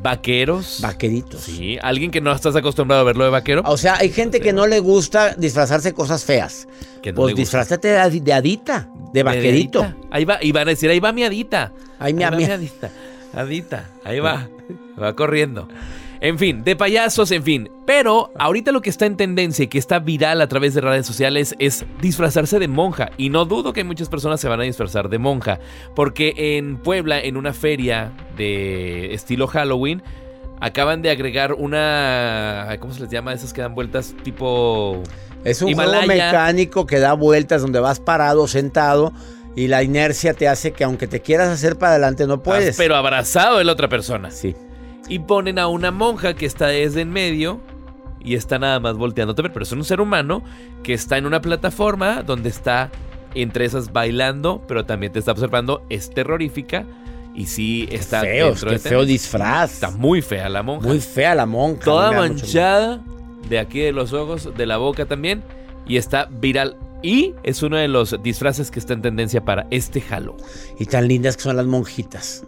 Vaqueros. 0.02 0.80
Vaqueritos. 0.82 1.40
Sí, 1.40 1.78
alguien 1.80 2.10
que 2.10 2.20
no 2.20 2.30
estás 2.32 2.54
acostumbrado 2.54 3.00
a 3.00 3.04
verlo 3.04 3.24
de 3.24 3.30
vaquero. 3.30 3.62
O 3.64 3.76
sea, 3.78 3.96
hay 3.96 4.10
gente 4.10 4.38
que 4.40 4.52
no 4.52 4.66
le 4.66 4.78
gusta 4.80 5.34
disfrazarse 5.34 5.94
cosas 5.94 6.24
feas. 6.24 6.68
Que 7.02 7.10
no 7.12 7.16
pues 7.22 7.34
disfrázate 7.34 7.88
de, 7.88 7.98
adi- 7.98 8.20
de 8.22 8.32
adita, 8.34 8.88
de 9.14 9.22
vaquerito. 9.22 9.82
Adita. 9.82 9.96
Ahí 10.10 10.24
va, 10.26 10.38
y 10.42 10.52
van 10.52 10.68
a 10.68 10.70
decir, 10.72 10.90
ahí 10.90 11.00
va 11.00 11.10
mi 11.12 11.24
adita. 11.24 11.72
Ahí 11.98 12.12
mi 12.12 12.22
va 12.22 12.30
mi 12.32 12.44
adita. 12.44 12.90
Adita, 13.34 13.90
ahí 14.04 14.20
va. 14.20 14.48
Va 15.02 15.16
corriendo. 15.16 15.68
En 16.24 16.38
fin, 16.38 16.64
de 16.64 16.74
payasos, 16.74 17.30
en 17.32 17.42
fin. 17.42 17.70
Pero 17.84 18.32
ahorita 18.38 18.72
lo 18.72 18.80
que 18.80 18.88
está 18.88 19.04
en 19.04 19.18
tendencia 19.18 19.64
y 19.64 19.68
que 19.68 19.76
está 19.76 19.98
viral 19.98 20.40
a 20.40 20.46
través 20.48 20.72
de 20.72 20.80
redes 20.80 21.06
sociales 21.06 21.54
es 21.58 21.84
disfrazarse 22.00 22.58
de 22.58 22.66
monja. 22.66 23.10
Y 23.18 23.28
no 23.28 23.44
dudo 23.44 23.74
que 23.74 23.84
muchas 23.84 24.08
personas 24.08 24.40
se 24.40 24.48
van 24.48 24.58
a 24.58 24.62
disfrazar 24.62 25.10
de 25.10 25.18
monja. 25.18 25.60
Porque 25.94 26.32
en 26.56 26.78
Puebla, 26.78 27.20
en 27.20 27.36
una 27.36 27.52
feria 27.52 28.10
de 28.38 29.12
estilo 29.12 29.48
Halloween, 29.48 30.02
acaban 30.60 31.02
de 31.02 31.10
agregar 31.10 31.52
una... 31.52 32.74
¿Cómo 32.80 32.94
se 32.94 33.02
les 33.02 33.10
llama? 33.10 33.34
Esas 33.34 33.52
que 33.52 33.60
dan 33.60 33.74
vueltas 33.74 34.14
tipo... 34.22 35.02
Es 35.44 35.60
un 35.60 35.68
Himalaya. 35.68 36.06
juego 36.06 36.24
mecánico 36.24 36.86
que 36.86 37.00
da 37.00 37.12
vueltas 37.12 37.60
donde 37.60 37.80
vas 37.80 38.00
parado, 38.00 38.48
sentado 38.48 39.12
y 39.56 39.68
la 39.68 39.82
inercia 39.82 40.32
te 40.32 40.48
hace 40.48 40.72
que 40.72 40.84
aunque 40.84 41.06
te 41.06 41.20
quieras 41.20 41.50
hacer 41.50 41.76
para 41.76 41.92
adelante 41.92 42.26
no 42.26 42.42
puedes. 42.42 42.78
Pero 42.78 42.96
abrazado 42.96 43.58
de 43.58 43.64
la 43.64 43.72
otra 43.72 43.90
persona. 43.90 44.30
Sí. 44.30 44.56
Y 45.08 45.18
ponen 45.20 45.58
a 45.58 45.66
una 45.66 45.90
monja 45.90 46.34
que 46.34 46.46
está 46.46 46.68
desde 46.68 47.02
en 47.02 47.11
medio 47.11 47.61
y 48.25 48.34
está 48.34 48.58
nada 48.58 48.80
más 48.80 48.96
volteándote 48.96 49.42
a 49.42 49.44
ver. 49.44 49.52
Pero 49.52 49.64
es 49.64 49.73
un 49.73 49.84
ser 49.84 50.00
humano 50.00 50.42
que 50.82 50.94
está 50.94 51.18
en 51.18 51.26
una 51.26 51.40
plataforma 51.40 52.23
donde 52.23 52.49
está 52.49 52.90
entre 53.34 53.64
esas 53.64 53.92
bailando, 53.92 54.62
pero 54.66 54.87
también 54.87 55.12
te 55.12 55.18
está 55.18 55.32
observando. 55.32 55.84
Es 55.90 56.11
terrorífica 56.11 56.87
y 57.34 57.46
sí 57.46 57.88
está 57.90 58.20
feo, 58.20 58.50
dentro 58.50 58.70
qué 58.70 58.76
de 58.76 58.78
feo 58.78 59.04
disfraz. 59.04 59.75
Está 59.75 59.90
muy 59.90 60.23
fea 60.23 60.49
la 60.49 60.62
monja. 60.62 60.87
Muy 60.87 61.00
fea 61.00 61.34
la 61.34 61.46
monja. 61.46 61.84
Toda 61.84 62.12
manchada 62.12 63.02
de 63.49 63.58
aquí 63.58 63.80
de 63.80 63.92
los 63.92 64.12
ojos, 64.12 64.50
de 64.56 64.66
la 64.66 64.78
boca 64.78 65.04
también. 65.04 65.42
Y 65.87 65.99
está 65.99 66.28
viral. 66.30 66.78
Y 67.02 67.34
es 67.42 67.62
uno 67.62 67.76
de 67.76 67.88
los 67.88 68.16
disfraces 68.23 68.70
que 68.70 68.78
está 68.78 68.94
en 68.94 69.02
tendencia 69.02 69.44
para 69.44 69.66
este 69.70 70.00
Halloween. 70.00 70.42
Y 70.78 70.87
tan 70.87 71.06
lindas 71.06 71.37
que 71.37 71.42
son 71.42 71.56
las 71.56 71.66
monjitas. 71.66 72.46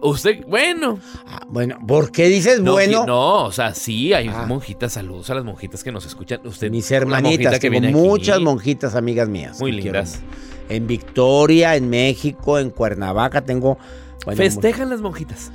Usted, 0.00 0.44
bueno, 0.46 0.98
Ah, 1.26 1.40
bueno, 1.48 1.78
¿por 1.86 2.12
qué 2.12 2.28
dices 2.28 2.60
No, 2.60 2.72
bueno? 2.72 3.04
no, 3.06 3.44
o 3.46 3.52
sea, 3.52 3.74
sí, 3.74 4.12
hay 4.12 4.28
Ah. 4.28 4.44
monjitas, 4.46 4.92
saludos 4.92 5.28
a 5.30 5.34
las 5.34 5.44
monjitas 5.44 5.82
que 5.82 5.90
nos 5.92 6.06
escuchan. 6.06 6.40
Usted, 6.44 6.70
Mis 6.70 6.90
hermanitas, 6.90 7.58
que 7.58 7.70
tengo 7.70 7.86
aquí, 7.88 7.94
muchas 7.94 8.40
monjitas 8.40 8.94
amigas 8.94 9.28
mías. 9.28 9.58
Muy 9.60 9.72
quiero 9.72 9.98
lindas. 9.98 10.20
En 10.68 10.86
Victoria, 10.86 11.76
en 11.76 11.88
México, 11.90 12.58
en 12.58 12.70
Cuernavaca 12.70 13.40
tengo... 13.44 13.78
bueno, 14.24 14.36
Festejan 14.36 14.90
las 14.90 15.00
monjitas. 15.00 15.50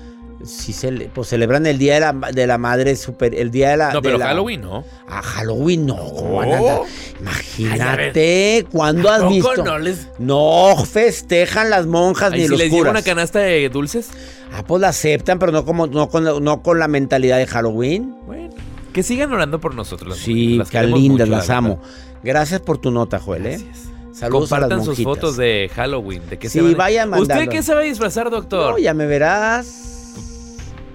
Sí, 0.46 0.74
cele- 0.74 1.10
pues 1.14 1.30
celebran 1.30 1.66
el 1.66 1.78
Día 1.78 1.94
de 1.96 2.00
la, 2.02 2.14
de 2.32 2.48
la 2.48 2.58
Madre 2.58 2.96
Super... 2.96 3.34
El 3.34 3.50
Día 3.52 3.70
de 3.72 3.78
la... 3.78 3.94
No, 3.94 4.02
pero 4.02 4.18
la- 4.18 4.28
Halloween, 4.28 4.62
¿no? 4.62 4.84
Ah, 5.08 5.22
Halloween 5.22 5.86
no, 5.86 5.96
¿cómo 5.96 6.36
van 6.38 6.52
a 6.52 6.58
andar? 6.58 6.82
Imagínate, 7.22 8.66
¿cuándo 8.72 9.10
has 9.10 9.20
¿A 9.20 9.24
poco 9.24 9.34
visto? 9.34 9.64
no 9.64 9.80
les- 9.80 10.08
No 10.20 10.76
festejan 10.86 11.70
las 11.70 11.86
monjas 11.86 12.34
Ahí 12.34 12.40
ni 12.40 12.46
si 12.46 12.50
los 12.52 12.60
les 12.60 12.70
curas. 12.70 12.92
una 12.92 13.02
canasta 13.02 13.40
de 13.40 13.70
dulces. 13.70 14.10
Ah, 14.54 14.64
pues 14.68 14.82
la 14.82 14.90
aceptan, 14.90 15.40
pero 15.40 15.52
no 15.52 15.66
como 15.66 15.88
no 15.88 16.10
con, 16.10 16.24
la- 16.26 16.40
no 16.40 16.62
con 16.62 16.80
la 16.80 16.88
mentalidad 16.88 17.38
de 17.38 17.48
Halloween. 17.48 18.16
Bueno, 18.26 18.50
que 18.92 19.02
sigan 19.04 19.32
orando 19.32 19.60
por 19.60 19.74
nosotros. 19.76 20.10
Las 20.10 20.20
Sí, 20.20 20.58
las 20.58 20.70
qué 20.70 20.84
lindas, 20.84 21.28
mucho, 21.28 21.38
las 21.38 21.48
la 21.48 21.58
amo. 21.58 21.82
Gracias 22.24 22.60
por 22.62 22.78
tu 22.78 22.92
nota, 22.92 23.20
Joel, 23.20 23.46
¿eh? 23.48 23.50
Gracias. 23.60 23.90
Saludos 24.14 24.52
a 24.52 24.60
las 24.60 24.70
Compartan 24.70 24.86
sus 24.86 25.04
fotos 25.04 25.38
de 25.38 25.72
Halloween. 25.74 26.22
¿De 26.30 26.38
qué 26.38 26.48
Sí, 26.48 26.60
se 26.60 26.62
van 26.62 26.74
a- 26.76 26.78
vayan 26.78 27.10
mandando. 27.10 27.34
¿Usted 27.44 27.52
qué 27.52 27.64
se 27.64 27.74
va 27.74 27.80
a 27.80 27.84
disfrazar, 27.84 28.30
doctor? 28.30 28.72
No, 28.74 28.78
ya 28.78 28.94
me 28.94 29.08
verás. 29.08 30.02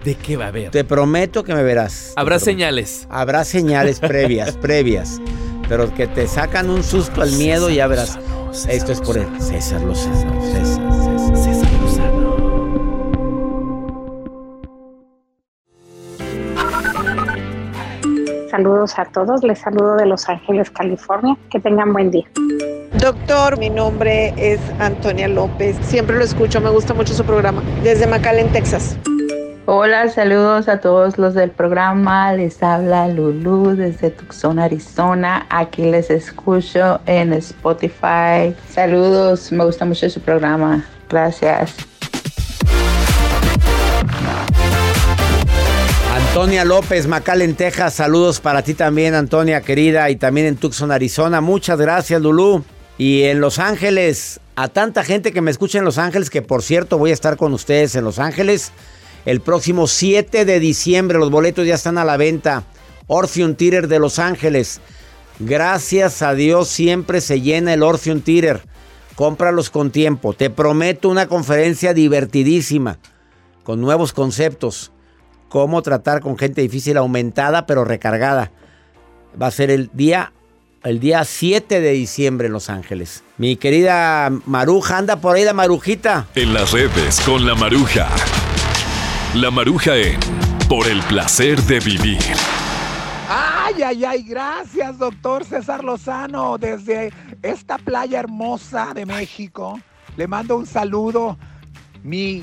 ¿De 0.05 0.15
qué 0.15 0.37
va 0.37 0.47
a 0.47 0.49
haber? 0.49 0.71
Te 0.71 0.85
prometo 0.85 1.43
que 1.43 1.55
me 1.55 1.63
verás. 1.63 2.13
Habrá 2.17 2.39
señales. 2.39 3.07
Habrá 3.11 3.45
señales 3.45 3.99
previas, 4.01 4.57
previas. 4.57 5.21
Pero 5.69 5.93
que 5.93 6.07
te 6.07 6.27
sacan 6.27 6.71
un 6.71 6.83
susto 6.83 7.21
al 7.21 7.33
miedo, 7.33 7.69
ya 7.69 7.87
verás. 7.87 8.17
Lozano, 8.17 8.55
César 8.55 8.73
Esto 8.73 8.93
es 8.93 9.01
por 9.01 9.19
él. 9.19 9.27
César 9.41 9.83
Lozano. 9.83 10.41
César, 10.41 10.93
César. 11.03 11.37
César 11.37 11.73
Lozano. 11.83 12.29
Saludos 18.51 18.99
a 18.99 19.05
todos, 19.05 19.43
les 19.45 19.59
saludo 19.59 19.97
de 19.97 20.07
Los 20.07 20.29
Ángeles, 20.29 20.71
California. 20.71 21.37
Que 21.51 21.61
tengan 21.61 21.93
buen 21.93 22.11
día. 22.11 22.27
Doctor, 22.99 23.59
mi 23.59 23.69
nombre 23.69 24.33
es 24.37 24.59
Antonia 24.79 25.29
López. 25.29 25.77
Siempre 25.83 26.17
lo 26.17 26.25
escucho, 26.25 26.61
me 26.61 26.71
gusta 26.71 26.95
mucho 26.95 27.15
su 27.15 27.25
programa. 27.25 27.63
Desde 27.83 28.07
McAllen, 28.07 28.51
Texas. 28.53 28.97
Hola, 29.71 30.09
saludos 30.09 30.67
a 30.67 30.81
todos 30.81 31.19
los 31.19 31.35
del 31.35 31.51
programa. 31.51 32.33
Les 32.33 32.63
habla 32.63 33.07
Lulu 33.07 33.77
desde 33.77 34.09
Tucson, 34.09 34.59
Arizona. 34.59 35.47
Aquí 35.51 35.83
les 35.83 36.09
escucho 36.09 37.01
en 37.05 37.35
Spotify. 37.35 38.57
Saludos, 38.71 39.53
me 39.53 39.67
gusta 39.67 39.85
mucho 39.85 40.09
su 40.09 40.23
programa. 40.23 40.87
Gracias. 41.11 41.75
Antonia 46.15 46.65
López, 46.65 47.07
Macal 47.07 47.43
en 47.43 47.55
Texas, 47.55 47.93
saludos 47.93 48.41
para 48.41 48.63
ti 48.63 48.73
también, 48.73 49.15
Antonia 49.15 49.61
querida, 49.61 50.09
y 50.09 50.17
también 50.17 50.47
en 50.47 50.57
Tucson, 50.57 50.91
Arizona. 50.93 51.43
Muchas 51.43 51.79
gracias, 51.79 52.23
Lulú. 52.23 52.65
Y 52.97 53.25
en 53.25 53.43
Los 53.43 53.59
Ángeles, 53.59 54.41
a 54.57 54.69
tanta 54.69 55.05
gente 55.05 55.31
que 55.31 55.43
me 55.43 55.51
escucha 55.51 55.77
en 55.77 55.85
Los 55.85 55.99
Ángeles, 55.99 56.31
que 56.31 56.41
por 56.41 56.63
cierto 56.63 56.97
voy 56.97 57.11
a 57.11 57.15
estar 57.15 57.37
con 57.37 57.53
ustedes 57.53 57.95
en 57.97 58.05
Los 58.05 58.19
Ángeles 58.19 58.73
el 59.29 59.43
próximo 59.43 59.87
7 59.87 60.47
de 60.47 60.59
diciembre. 60.59 61.19
Los 61.19 61.31
boletos 61.31 61.67
ya 61.67 61.75
están 61.75 61.99
a 61.99 62.05
la 62.07 62.17
venta. 62.17 62.65
Orpheum 63.09 63.57
Theater 63.57 63.87
de 63.87 63.99
Los 63.99 64.19
Ángeles. 64.19 64.81
Gracias 65.39 66.23
a 66.23 66.33
Dios 66.33 66.69
siempre 66.69 67.21
se 67.21 67.43
llena 67.43 67.75
el 67.75 67.83
Orpheum 67.83 68.23
Theater. 68.23 68.63
Cómpralos 69.17 69.69
con 69.69 69.91
tiempo. 69.91 70.33
Te 70.33 70.49
prometo 70.49 71.11
una 71.11 71.27
conferencia 71.27 71.93
divertidísima 71.93 73.01
con 73.65 73.83
nuevos 73.83 74.15
conceptos. 74.15 74.93
Cómo 75.51 75.83
tratar 75.83 76.23
con 76.23 76.39
gente 76.39 76.63
difícil 76.63 76.97
aumentada 76.97 77.67
pero 77.67 77.85
recargada. 77.85 78.51
Va 79.41 79.49
a 79.49 79.51
ser 79.51 79.71
el 79.71 79.91
día 79.93 80.33
el 80.85 81.01
día 81.01 81.23
7 81.23 81.81
de 81.83 81.91
diciembre 81.91 82.47
en 82.47 82.55
Los 82.55 82.71
Ángeles. 82.71 83.23
Mi 83.37 83.57
querida 83.57 84.33
Maruja, 84.47 84.97
anda 84.97 85.21
por 85.21 85.37
ahí 85.37 85.45
la 85.45 85.53
Marujita. 85.53 86.29
En 86.35 86.55
las 86.55 86.73
redes 86.73 87.21
con 87.21 87.45
la 87.45 87.55
Maruja. 87.55 88.09
La 89.35 89.51
Maruja 89.51 89.95
en 89.95 90.19
Por 90.71 90.89
el 90.89 91.03
placer 91.03 91.61
de 91.65 91.81
vivir. 91.81 92.19
Ay, 93.29 93.83
ay, 93.83 94.05
ay, 94.05 94.23
gracias, 94.23 94.99
doctor 94.99 95.45
César 95.45 95.85
Lozano, 95.85 96.57
desde 96.57 97.13
esta 97.43 97.77
playa 97.77 98.21
hermosa 98.21 98.95
de 98.95 99.05
México. 99.05 99.79
Le 100.17 100.27
mando 100.27 100.57
un 100.57 100.65
saludo, 100.65 101.37
mi 102.03 102.43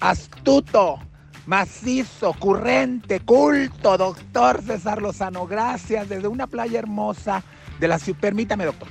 astuto, 0.00 0.98
macizo, 1.46 2.34
currente, 2.34 3.20
culto, 3.20 3.96
doctor 3.96 4.60
César 4.62 5.00
Lozano. 5.00 5.46
Gracias, 5.46 6.06
desde 6.06 6.28
una 6.28 6.46
playa 6.46 6.78
hermosa 6.80 7.42
de 7.80 7.88
la 7.88 7.98
ciudad. 7.98 8.20
Permítame, 8.20 8.66
doctor, 8.66 8.88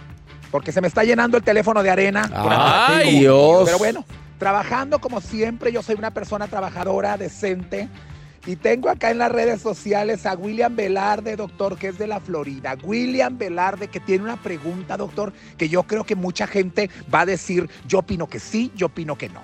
porque 0.49 0.71
se 0.71 0.81
me 0.81 0.87
está 0.87 1.03
llenando 1.03 1.37
el 1.37 1.43
teléfono 1.43 1.83
de 1.83 1.91
arena. 1.91 2.27
Ay, 2.33 3.19
Dios. 3.19 3.65
Pero 3.65 3.77
bueno, 3.77 4.03
trabajando 4.39 4.99
como 4.99 5.21
siempre, 5.21 5.71
yo 5.71 5.83
soy 5.83 5.95
una 5.95 6.11
persona 6.11 6.47
trabajadora, 6.47 7.17
decente. 7.17 7.89
Y 8.47 8.55
tengo 8.55 8.89
acá 8.89 9.11
en 9.11 9.17
las 9.17 9.31
redes 9.31 9.61
sociales 9.61 10.25
a 10.25 10.33
William 10.33 10.75
Velarde, 10.75 11.35
doctor, 11.35 11.77
que 11.77 11.89
es 11.89 11.99
de 11.99 12.07
la 12.07 12.21
Florida. 12.21 12.75
William 12.81 13.37
Velarde, 13.37 13.89
que 13.89 13.99
tiene 13.99 14.23
una 14.23 14.41
pregunta, 14.41 14.95
doctor, 14.95 15.33
que 15.57 15.67
yo 15.67 15.83
creo 15.83 16.05
que 16.05 16.15
mucha 16.15 16.47
gente 16.47 16.89
va 17.13 17.21
a 17.21 17.25
decir, 17.25 17.69
yo 17.85 17.99
opino 17.99 18.27
que 18.27 18.39
sí, 18.39 18.71
yo 18.75 18.87
opino 18.87 19.17
que 19.17 19.29
no. 19.29 19.41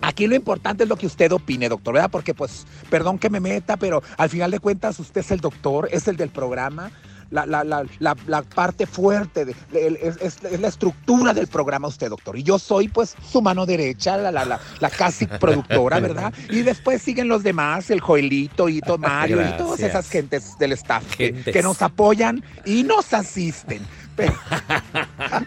Aquí 0.00 0.26
lo 0.26 0.36
importante 0.36 0.84
es 0.84 0.88
lo 0.88 0.96
que 0.96 1.06
usted 1.06 1.32
opine, 1.32 1.68
doctor, 1.68 1.94
¿verdad? 1.94 2.10
Porque 2.10 2.34
pues, 2.34 2.66
perdón 2.88 3.18
que 3.18 3.30
me 3.30 3.40
meta, 3.40 3.76
pero 3.76 4.02
al 4.16 4.30
final 4.30 4.52
de 4.52 4.60
cuentas 4.60 4.98
usted 5.00 5.22
es 5.22 5.30
el 5.32 5.40
doctor, 5.40 5.88
es 5.90 6.06
el 6.06 6.16
del 6.16 6.30
programa 6.30 6.92
la, 7.30 7.46
la, 7.46 7.64
la, 7.64 7.84
la, 8.26 8.42
parte 8.42 8.86
fuerte, 8.86 9.44
de, 9.44 9.54
es, 9.72 10.16
es, 10.20 10.60
la 10.60 10.68
estructura 10.68 11.34
del 11.34 11.46
programa 11.46 11.88
usted, 11.88 12.08
doctor. 12.08 12.38
Y 12.38 12.42
yo 12.42 12.58
soy 12.58 12.88
pues 12.88 13.14
su 13.30 13.42
mano 13.42 13.66
derecha, 13.66 14.16
la, 14.16 14.30
la, 14.30 14.44
la, 14.44 14.90
casi 14.90 15.26
productora, 15.26 16.00
¿verdad? 16.00 16.32
Y 16.50 16.62
después 16.62 17.02
siguen 17.02 17.28
los 17.28 17.42
demás, 17.42 17.90
el 17.90 18.00
Joelito 18.00 18.68
y 18.68 18.80
Mario 18.98 19.42
y 19.42 19.56
todas 19.56 19.80
esas 19.80 20.08
gentes 20.08 20.56
del 20.58 20.72
staff 20.72 21.16
que, 21.16 21.32
que, 21.32 21.62
nos 21.62 21.82
apoyan 21.82 22.44
y 22.64 22.82
nos 22.82 23.12
asisten. 23.12 23.82
Pero, 24.16 24.34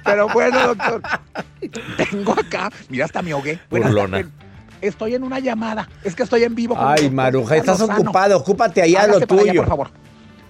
pero, 0.04 0.28
bueno, 0.30 0.76
doctor, 0.76 1.02
tengo 1.98 2.34
acá, 2.34 2.70
mira, 2.90 3.06
hasta 3.06 3.22
me 3.22 3.32
ahogué. 3.32 3.60
Estoy 4.82 5.16
en 5.16 5.24
una 5.24 5.40
llamada. 5.40 5.90
Es 6.04 6.16
que 6.16 6.24
estoy 6.24 6.44
en 6.44 6.54
vivo. 6.54 6.76
Ay, 6.78 7.10
Maruja, 7.10 7.56
estás 7.56 7.82
ocupado. 7.82 8.38
Ocúpate 8.38 8.82
allá 8.82 9.08
lo 9.08 9.20
tuyo. 9.22 9.54
por 9.56 9.68
favor. 9.68 9.92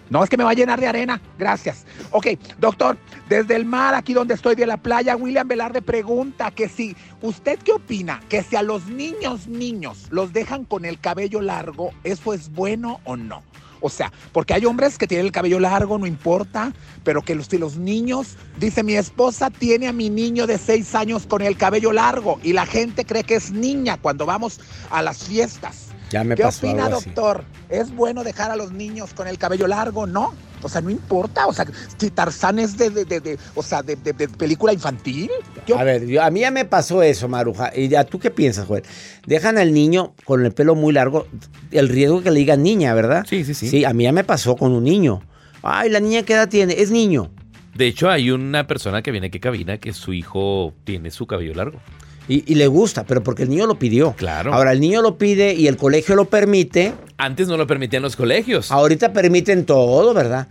No 0.09 0.23
es 0.23 0.29
que 0.29 0.37
me 0.37 0.43
va 0.43 0.51
a 0.51 0.53
llenar 0.53 0.79
de 0.79 0.87
arena. 0.87 1.21
Gracias. 1.37 1.85
Ok, 2.11 2.27
doctor, 2.59 2.97
desde 3.29 3.55
el 3.55 3.65
mar, 3.65 3.95
aquí 3.95 4.13
donde 4.13 4.33
estoy 4.33 4.55
de 4.55 4.65
la 4.65 4.77
playa, 4.77 5.15
William 5.15 5.47
Velarde 5.47 5.81
pregunta 5.81 6.51
que 6.51 6.69
si, 6.69 6.95
¿usted 7.21 7.59
qué 7.59 7.73
opina? 7.73 8.21
Que 8.29 8.43
si 8.43 8.55
a 8.55 8.61
los 8.61 8.87
niños, 8.87 9.47
niños, 9.47 10.07
los 10.09 10.33
dejan 10.33 10.65
con 10.65 10.85
el 10.85 10.99
cabello 10.99 11.41
largo, 11.41 11.91
¿eso 12.03 12.33
es 12.33 12.51
bueno 12.51 12.99
o 13.03 13.15
no? 13.15 13.43
O 13.79 13.89
sea, 13.89 14.11
porque 14.31 14.53
hay 14.53 14.65
hombres 14.65 14.97
que 14.97 15.07
tienen 15.07 15.27
el 15.27 15.31
cabello 15.31 15.59
largo, 15.59 15.97
no 15.97 16.07
importa, 16.07 16.73
pero 17.03 17.21
que 17.21 17.35
los, 17.35 17.51
los 17.53 17.77
niños, 17.77 18.35
dice 18.59 18.83
mi 18.83 18.95
esposa, 18.95 19.49
tiene 19.49 19.87
a 19.87 19.93
mi 19.93 20.09
niño 20.09 20.47
de 20.47 20.57
seis 20.57 20.95
años 20.95 21.27
con 21.27 21.41
el 21.41 21.57
cabello 21.57 21.91
largo 21.91 22.39
y 22.43 22.53
la 22.53 22.65
gente 22.65 23.05
cree 23.05 23.23
que 23.23 23.35
es 23.35 23.51
niña 23.51 23.97
cuando 23.97 24.25
vamos 24.25 24.59
a 24.89 25.01
las 25.01 25.23
fiestas. 25.25 25.86
¿Qué 26.09 26.45
opina, 26.45 26.89
doctor? 26.89 27.43
¿Es 27.69 27.93
bueno 27.93 28.23
dejar 28.23 28.51
a 28.51 28.55
los 28.55 28.71
niños 28.71 29.13
con 29.13 29.27
el 29.27 29.37
cabello 29.37 29.67
largo? 29.67 30.07
No. 30.07 30.33
O 30.61 30.69
sea, 30.69 30.81
no 30.81 30.89
importa. 30.89 31.47
O 31.47 31.53
sea, 31.53 31.65
si 31.97 32.09
Tarzán 32.09 32.59
es 32.59 32.77
de, 32.77 32.89
de, 32.89 33.37
o 33.55 33.61
sea, 33.61 33.83
de, 33.83 33.97
película 33.97 34.73
infantil. 34.73 35.29
A 35.75 35.83
ver, 35.83 36.19
a 36.19 36.31
mí 36.31 36.39
ya 36.39 36.51
me 36.51 36.65
pasó 36.65 37.03
eso, 37.03 37.27
Maruja. 37.27 37.71
¿Y 37.75 37.93
a 37.95 38.05
tú 38.05 38.19
qué 38.19 38.31
piensas, 38.31 38.65
Joel? 38.65 38.83
Dejan 39.25 39.57
al 39.57 39.73
niño 39.73 40.13
con 40.23 40.45
el 40.45 40.53
pelo 40.53 40.75
muy 40.75 40.93
largo, 40.93 41.27
el 41.71 41.89
riesgo 41.89 42.23
que 42.23 42.31
le 42.31 42.39
digan 42.39 42.63
niña, 42.63 42.93
¿verdad? 42.93 43.25
Sí, 43.27 43.43
sí, 43.43 43.53
sí. 43.53 43.67
Sí, 43.67 43.85
a 43.85 43.93
mí 43.93 44.03
ya 44.03 44.11
me 44.11 44.23
pasó 44.23 44.55
con 44.55 44.71
un 44.71 44.83
niño. 44.83 45.21
Ay, 45.61 45.89
la 45.89 45.99
niña 45.99 46.23
qué 46.23 46.33
edad 46.33 46.47
tiene? 46.47 46.81
Es 46.81 46.91
niño. 46.91 47.31
De 47.75 47.85
hecho, 47.85 48.09
hay 48.09 48.31
una 48.31 48.65
persona 48.65 49.03
que 49.03 49.11
viene 49.11 49.27
aquí 49.27 49.39
cabina 49.39 49.77
que 49.77 49.93
su 49.93 50.13
hijo 50.13 50.73
tiene 50.83 51.11
su 51.11 51.27
cabello 51.27 51.53
largo. 51.53 51.79
Y, 52.29 52.55
le 52.55 52.67
gusta, 52.67 53.05
pero 53.05 53.23
porque 53.23 53.43
el 53.43 53.49
niño 53.49 53.67
lo 53.67 53.79
pidió. 53.79 54.13
Claro. 54.17 54.53
Ahora, 54.53 54.73
el 54.73 54.81
niño 54.81 55.01
lo 55.01 55.17
pide 55.17 55.53
y 55.53 55.67
el 55.67 55.77
colegio 55.77 56.13
lo 56.15 56.25
permite. 56.25 56.93
Antes 57.17 57.47
no 57.47 57.55
lo 57.55 57.65
permitían 57.67 58.03
los 58.03 58.17
colegios. 58.17 58.69
Ahorita 58.69 59.13
permiten 59.13 59.65
todo, 59.65 60.13
¿verdad? 60.13 60.49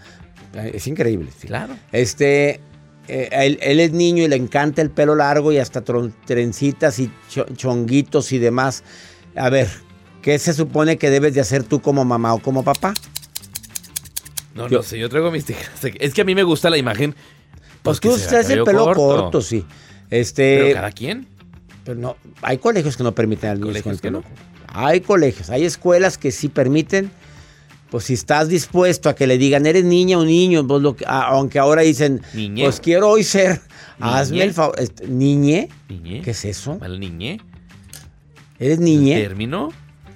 Es 0.54 0.86
increíble. 0.86 1.28
Claro. 1.40 1.76
Este, 1.92 2.60
eh, 3.08 3.58
él, 3.60 3.80
es 3.80 3.92
niño 3.92 4.24
y 4.24 4.28
le 4.28 4.36
encanta 4.36 4.80
el 4.80 4.90
pelo 4.90 5.14
largo 5.14 5.52
y 5.52 5.58
hasta 5.58 5.82
trencitas 5.82 6.98
y 6.98 7.10
chonguitos 7.54 8.32
y 8.32 8.38
demás. 8.38 8.82
A 9.36 9.50
ver, 9.50 9.68
¿qué 10.22 10.38
se 10.38 10.54
supone 10.54 10.96
que 10.96 11.10
debes 11.10 11.34
de 11.34 11.40
hacer 11.40 11.62
tú 11.62 11.82
como 11.82 12.06
mamá 12.06 12.32
o 12.32 12.38
como 12.38 12.64
papá? 12.64 12.94
No, 14.54 14.68
no 14.68 14.82
sé, 14.82 14.98
yo 14.98 15.10
traigo 15.10 15.30
mis 15.30 15.44
tijeras. 15.44 15.78
Es 16.00 16.14
que 16.14 16.22
a 16.22 16.24
mí 16.24 16.34
me 16.34 16.42
gusta 16.42 16.70
la 16.70 16.78
imagen. 16.78 17.14
Pues, 17.82 18.00
tú 18.00 18.16
traes 18.16 18.48
el 18.48 18.64
pelo 18.64 18.92
corto. 18.94 19.42
sí. 19.42 19.64
Este, 20.10 20.58
Pero 20.58 20.74
cada 20.74 20.92
quien. 20.92 21.35
Pero 21.86 22.00
no, 22.00 22.16
hay 22.42 22.58
colegios 22.58 22.96
que 22.96 23.04
no 23.04 23.14
permiten 23.14 23.48
al 23.48 23.60
niño 23.60 23.80
con 23.80 23.92
el 23.92 23.98
pelo. 24.00 24.24
Hay 24.66 25.00
colegios, 25.00 25.50
hay 25.50 25.64
escuelas 25.64 26.18
que 26.18 26.32
sí 26.32 26.48
permiten. 26.48 27.12
Pues 27.90 28.04
si 28.04 28.14
estás 28.14 28.48
dispuesto 28.48 29.08
a 29.08 29.14
que 29.14 29.28
le 29.28 29.38
digan, 29.38 29.64
eres 29.64 29.84
niña 29.84 30.18
o 30.18 30.24
niño, 30.24 30.66
pues 30.66 30.82
lo 30.82 30.96
aunque 31.06 31.60
ahora 31.60 31.82
dicen, 31.82 32.20
pues 32.56 32.80
quiero 32.80 33.10
hoy 33.10 33.22
ser, 33.22 33.60
hazme 34.00 34.42
el 34.42 34.52
favor. 34.52 34.74
Este, 34.80 35.06
¿Niñe? 35.06 35.68
¿Niñe? 35.88 36.22
¿Qué 36.22 36.32
es 36.32 36.44
eso? 36.44 36.76
¿Mal 36.80 36.98
niñe? 36.98 37.40
¿Eres 38.58 38.80
niñe? 38.80 39.14
¿Término? 39.22 39.72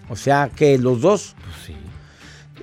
O 0.09 0.16
sea, 0.16 0.50
que 0.54 0.76
los 0.76 1.00
dos. 1.00 1.37
Pues 1.44 1.66
sí. 1.68 1.76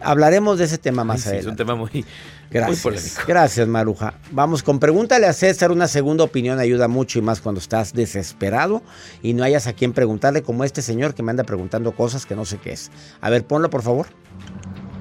Hablaremos 0.02 0.60
de 0.60 0.66
ese 0.66 0.78
tema 0.78 1.06
más 1.06 1.26
adelante. 1.26 1.48
Es 1.48 1.52
un 1.52 1.56
tema 1.56 1.76
muy, 1.76 2.06
Gracias. 2.50 3.18
Gracias, 3.28 3.68
Maruja. 3.68 4.14
Vamos 4.32 4.64
con 4.64 4.80
pregúntale 4.80 5.28
a 5.28 5.34
César. 5.34 5.72
Una 5.72 5.88
segunda 5.88 6.24
opinión 6.24 6.60
ayuda 6.60 6.88
mucho 6.88 7.20
y 7.20 7.22
más 7.22 7.42
cuando 7.42 7.60
estás 7.60 7.94
desesperado 7.94 8.82
y 9.22 9.34
no 9.34 9.44
hayas 9.44 9.68
a 9.68 9.74
quien 9.74 9.94
preguntarle, 9.94 10.44
como 10.44 10.64
este 10.64 10.82
señor 10.82 11.14
que 11.14 11.24
me 11.24 11.32
anda 11.32 11.44
preguntando 11.44 11.94
cosas 11.94 12.26
que 12.26 12.36
no 12.36 12.46
sé 12.46 12.58
qué 12.58 12.72
es. 12.72 12.92
A 13.22 13.30
ver, 13.30 13.46
ponlo, 13.46 13.70
por 13.70 13.82
favor. 13.82 14.08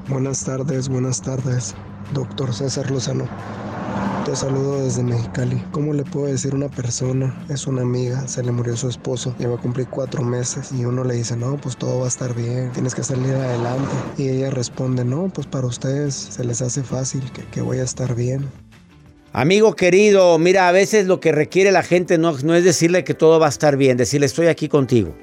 Buenas 0.09 0.45
tardes, 0.45 0.89
buenas 0.89 1.21
tardes, 1.21 1.75
doctor 2.15 2.55
César 2.55 2.89
Lozano. 2.93 3.29
Te 4.25 4.37
saludo 4.37 4.85
desde 4.85 5.03
Mexicali. 5.03 5.61
¿Cómo 5.73 5.93
le 5.95 6.05
puedo 6.05 6.27
decir 6.27 6.53
a 6.53 6.57
una 6.57 6.69
persona? 6.69 7.37
Es 7.49 7.67
una 7.67 7.83
amiga, 7.83 8.29
se 8.29 8.45
le 8.45 8.53
murió 8.53 8.77
su 8.77 8.89
esposo, 8.89 9.35
lleva 9.37 9.57
a 9.57 9.61
cumplir 9.61 9.89
cuatro 9.89 10.23
meses 10.23 10.71
y 10.71 10.85
uno 10.85 11.03
le 11.03 11.15
dice, 11.15 11.37
no, 11.37 11.57
pues 11.57 11.77
todo 11.77 11.99
va 11.99 12.05
a 12.05 12.09
estar 12.09 12.37
bien, 12.37 12.71
tienes 12.71 12.95
que 12.95 13.03
salir 13.03 13.35
adelante. 13.35 13.91
Y 14.17 14.29
ella 14.29 14.51
responde, 14.51 15.05
no, 15.05 15.29
pues 15.29 15.49
para 15.49 15.67
ustedes 15.67 16.15
se 16.15 16.45
les 16.45 16.63
hace 16.63 16.85
fácil, 16.85 17.29
que, 17.33 17.43
que 17.47 17.61
voy 17.61 17.81
a 17.81 17.83
estar 17.83 18.15
bien. 18.15 18.49
Amigo 19.33 19.75
querido, 19.75 20.39
mira, 20.39 20.69
a 20.69 20.73
veces 20.73 21.09
lo 21.09 21.19
que 21.19 21.33
requiere 21.33 21.73
la 21.73 21.83
gente 21.83 22.17
no, 22.17 22.33
no 22.45 22.55
es 22.55 22.63
decirle 22.63 23.03
que 23.03 23.15
todo 23.15 23.41
va 23.41 23.47
a 23.47 23.51
estar 23.51 23.77
bien, 23.77 23.97
decirle 23.97 24.27
estoy 24.27 24.47
aquí 24.47 24.69
contigo. 24.69 25.17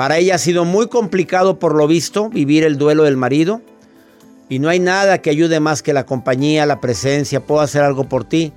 Para 0.00 0.16
ella 0.16 0.36
ha 0.36 0.38
sido 0.38 0.64
muy 0.64 0.88
complicado 0.88 1.58
por 1.58 1.74
lo 1.74 1.86
visto 1.86 2.30
vivir 2.30 2.64
el 2.64 2.78
duelo 2.78 3.02
del 3.02 3.18
marido. 3.18 3.60
Y 4.48 4.58
no 4.58 4.70
hay 4.70 4.80
nada 4.80 5.18
que 5.18 5.28
ayude 5.28 5.60
más 5.60 5.82
que 5.82 5.92
la 5.92 6.06
compañía, 6.06 6.64
la 6.64 6.80
presencia, 6.80 7.44
puedo 7.44 7.60
hacer 7.60 7.82
algo 7.82 8.04
por 8.04 8.24
ti. 8.24 8.54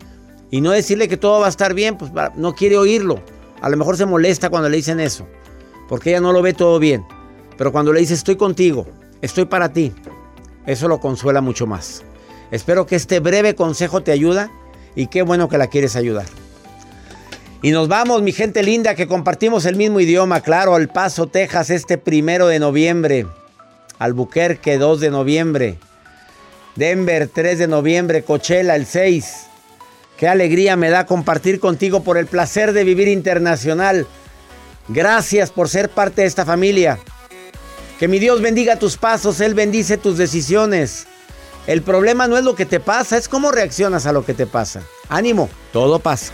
Y 0.52 0.62
no 0.62 0.72
decirle 0.72 1.10
que 1.10 1.18
todo 1.18 1.42
va 1.42 1.48
a 1.48 1.50
estar 1.50 1.74
bien, 1.74 1.98
pues 1.98 2.14
no 2.38 2.56
quiere 2.56 2.78
oírlo. 2.78 3.20
A 3.60 3.68
lo 3.68 3.76
mejor 3.76 3.98
se 3.98 4.06
molesta 4.06 4.50
cuando 4.50 4.70
le 4.70 4.78
dicen 4.78 5.02
eso, 5.02 5.28
porque 5.90 6.12
ella 6.12 6.22
no 6.22 6.32
lo 6.32 6.42
ve 6.42 6.54
todo 6.54 6.80
bien. 6.80 7.04
Pero 7.58 7.74
cuando 7.74 7.92
le 7.92 8.00
dices 8.00 8.20
estoy 8.20 8.38
contigo, 8.38 8.88
estoy 9.22 9.44
para 9.44 9.74
ti, 9.74 9.92
eso 10.66 10.88
lo 10.88 11.02
consuela 11.02 11.42
mucho 11.42 11.68
más. 11.68 12.04
Espero 12.52 12.86
que 12.86 12.96
este 12.96 13.20
breve 13.20 13.54
consejo 13.54 14.02
te 14.02 14.14
ayuda 14.14 14.50
y 14.96 15.08
qué 15.08 15.24
bueno 15.24 15.50
que 15.50 15.58
la 15.58 15.68
quieres 15.68 15.98
ayudar. 15.98 16.28
Y 17.64 17.72
nos 17.72 17.88
vamos, 17.88 18.22
mi 18.22 18.34
gente 18.34 18.62
linda, 18.62 18.94
que 18.94 19.08
compartimos 19.08 19.66
el 19.66 19.78
mismo 19.78 20.02
idioma, 20.02 20.42
claro, 20.42 20.76
El 20.76 20.90
Paso, 20.90 21.28
Texas, 21.28 21.70
este 21.70 21.98
primero 21.98 22.48
de 22.48 22.60
noviembre. 22.60 23.26
Albuquerque, 24.00 24.78
2 24.78 25.00
de 25.00 25.10
noviembre. 25.10 25.78
Denver, 26.76 27.30
3 27.34 27.60
de 27.60 27.68
noviembre. 27.70 28.24
Coachella, 28.24 28.76
el 28.76 28.86
6. 28.86 29.46
Qué 30.18 30.28
alegría 30.28 30.76
me 30.76 30.90
da 30.90 31.06
compartir 31.06 31.62
contigo 31.62 32.04
por 32.04 32.18
el 32.18 32.28
placer 32.28 32.74
de 32.74 32.84
vivir 32.84 33.08
internacional. 33.08 34.08
Gracias 34.90 35.50
por 35.50 35.70
ser 35.70 35.88
parte 35.88 36.24
de 36.24 36.28
esta 36.28 36.46
familia. 36.46 37.00
Que 37.98 38.10
mi 38.10 38.20
Dios 38.20 38.42
bendiga 38.42 38.76
tus 38.76 38.98
pasos, 38.98 39.40
Él 39.40 39.54
bendice 39.54 39.98
tus 39.98 40.18
decisiones. 40.18 41.08
El 41.66 41.82
problema 41.82 42.28
no 42.28 42.38
es 42.38 42.44
lo 42.44 42.56
que 42.56 42.66
te 42.66 42.82
pasa, 42.82 43.16
es 43.16 43.30
cómo 43.30 43.54
reaccionas 43.54 44.06
a 44.06 44.12
lo 44.12 44.26
que 44.26 44.34
te 44.34 44.48
pasa. 44.48 44.82
Ánimo, 45.08 45.50
todo 45.72 46.00
pasa. 46.00 46.34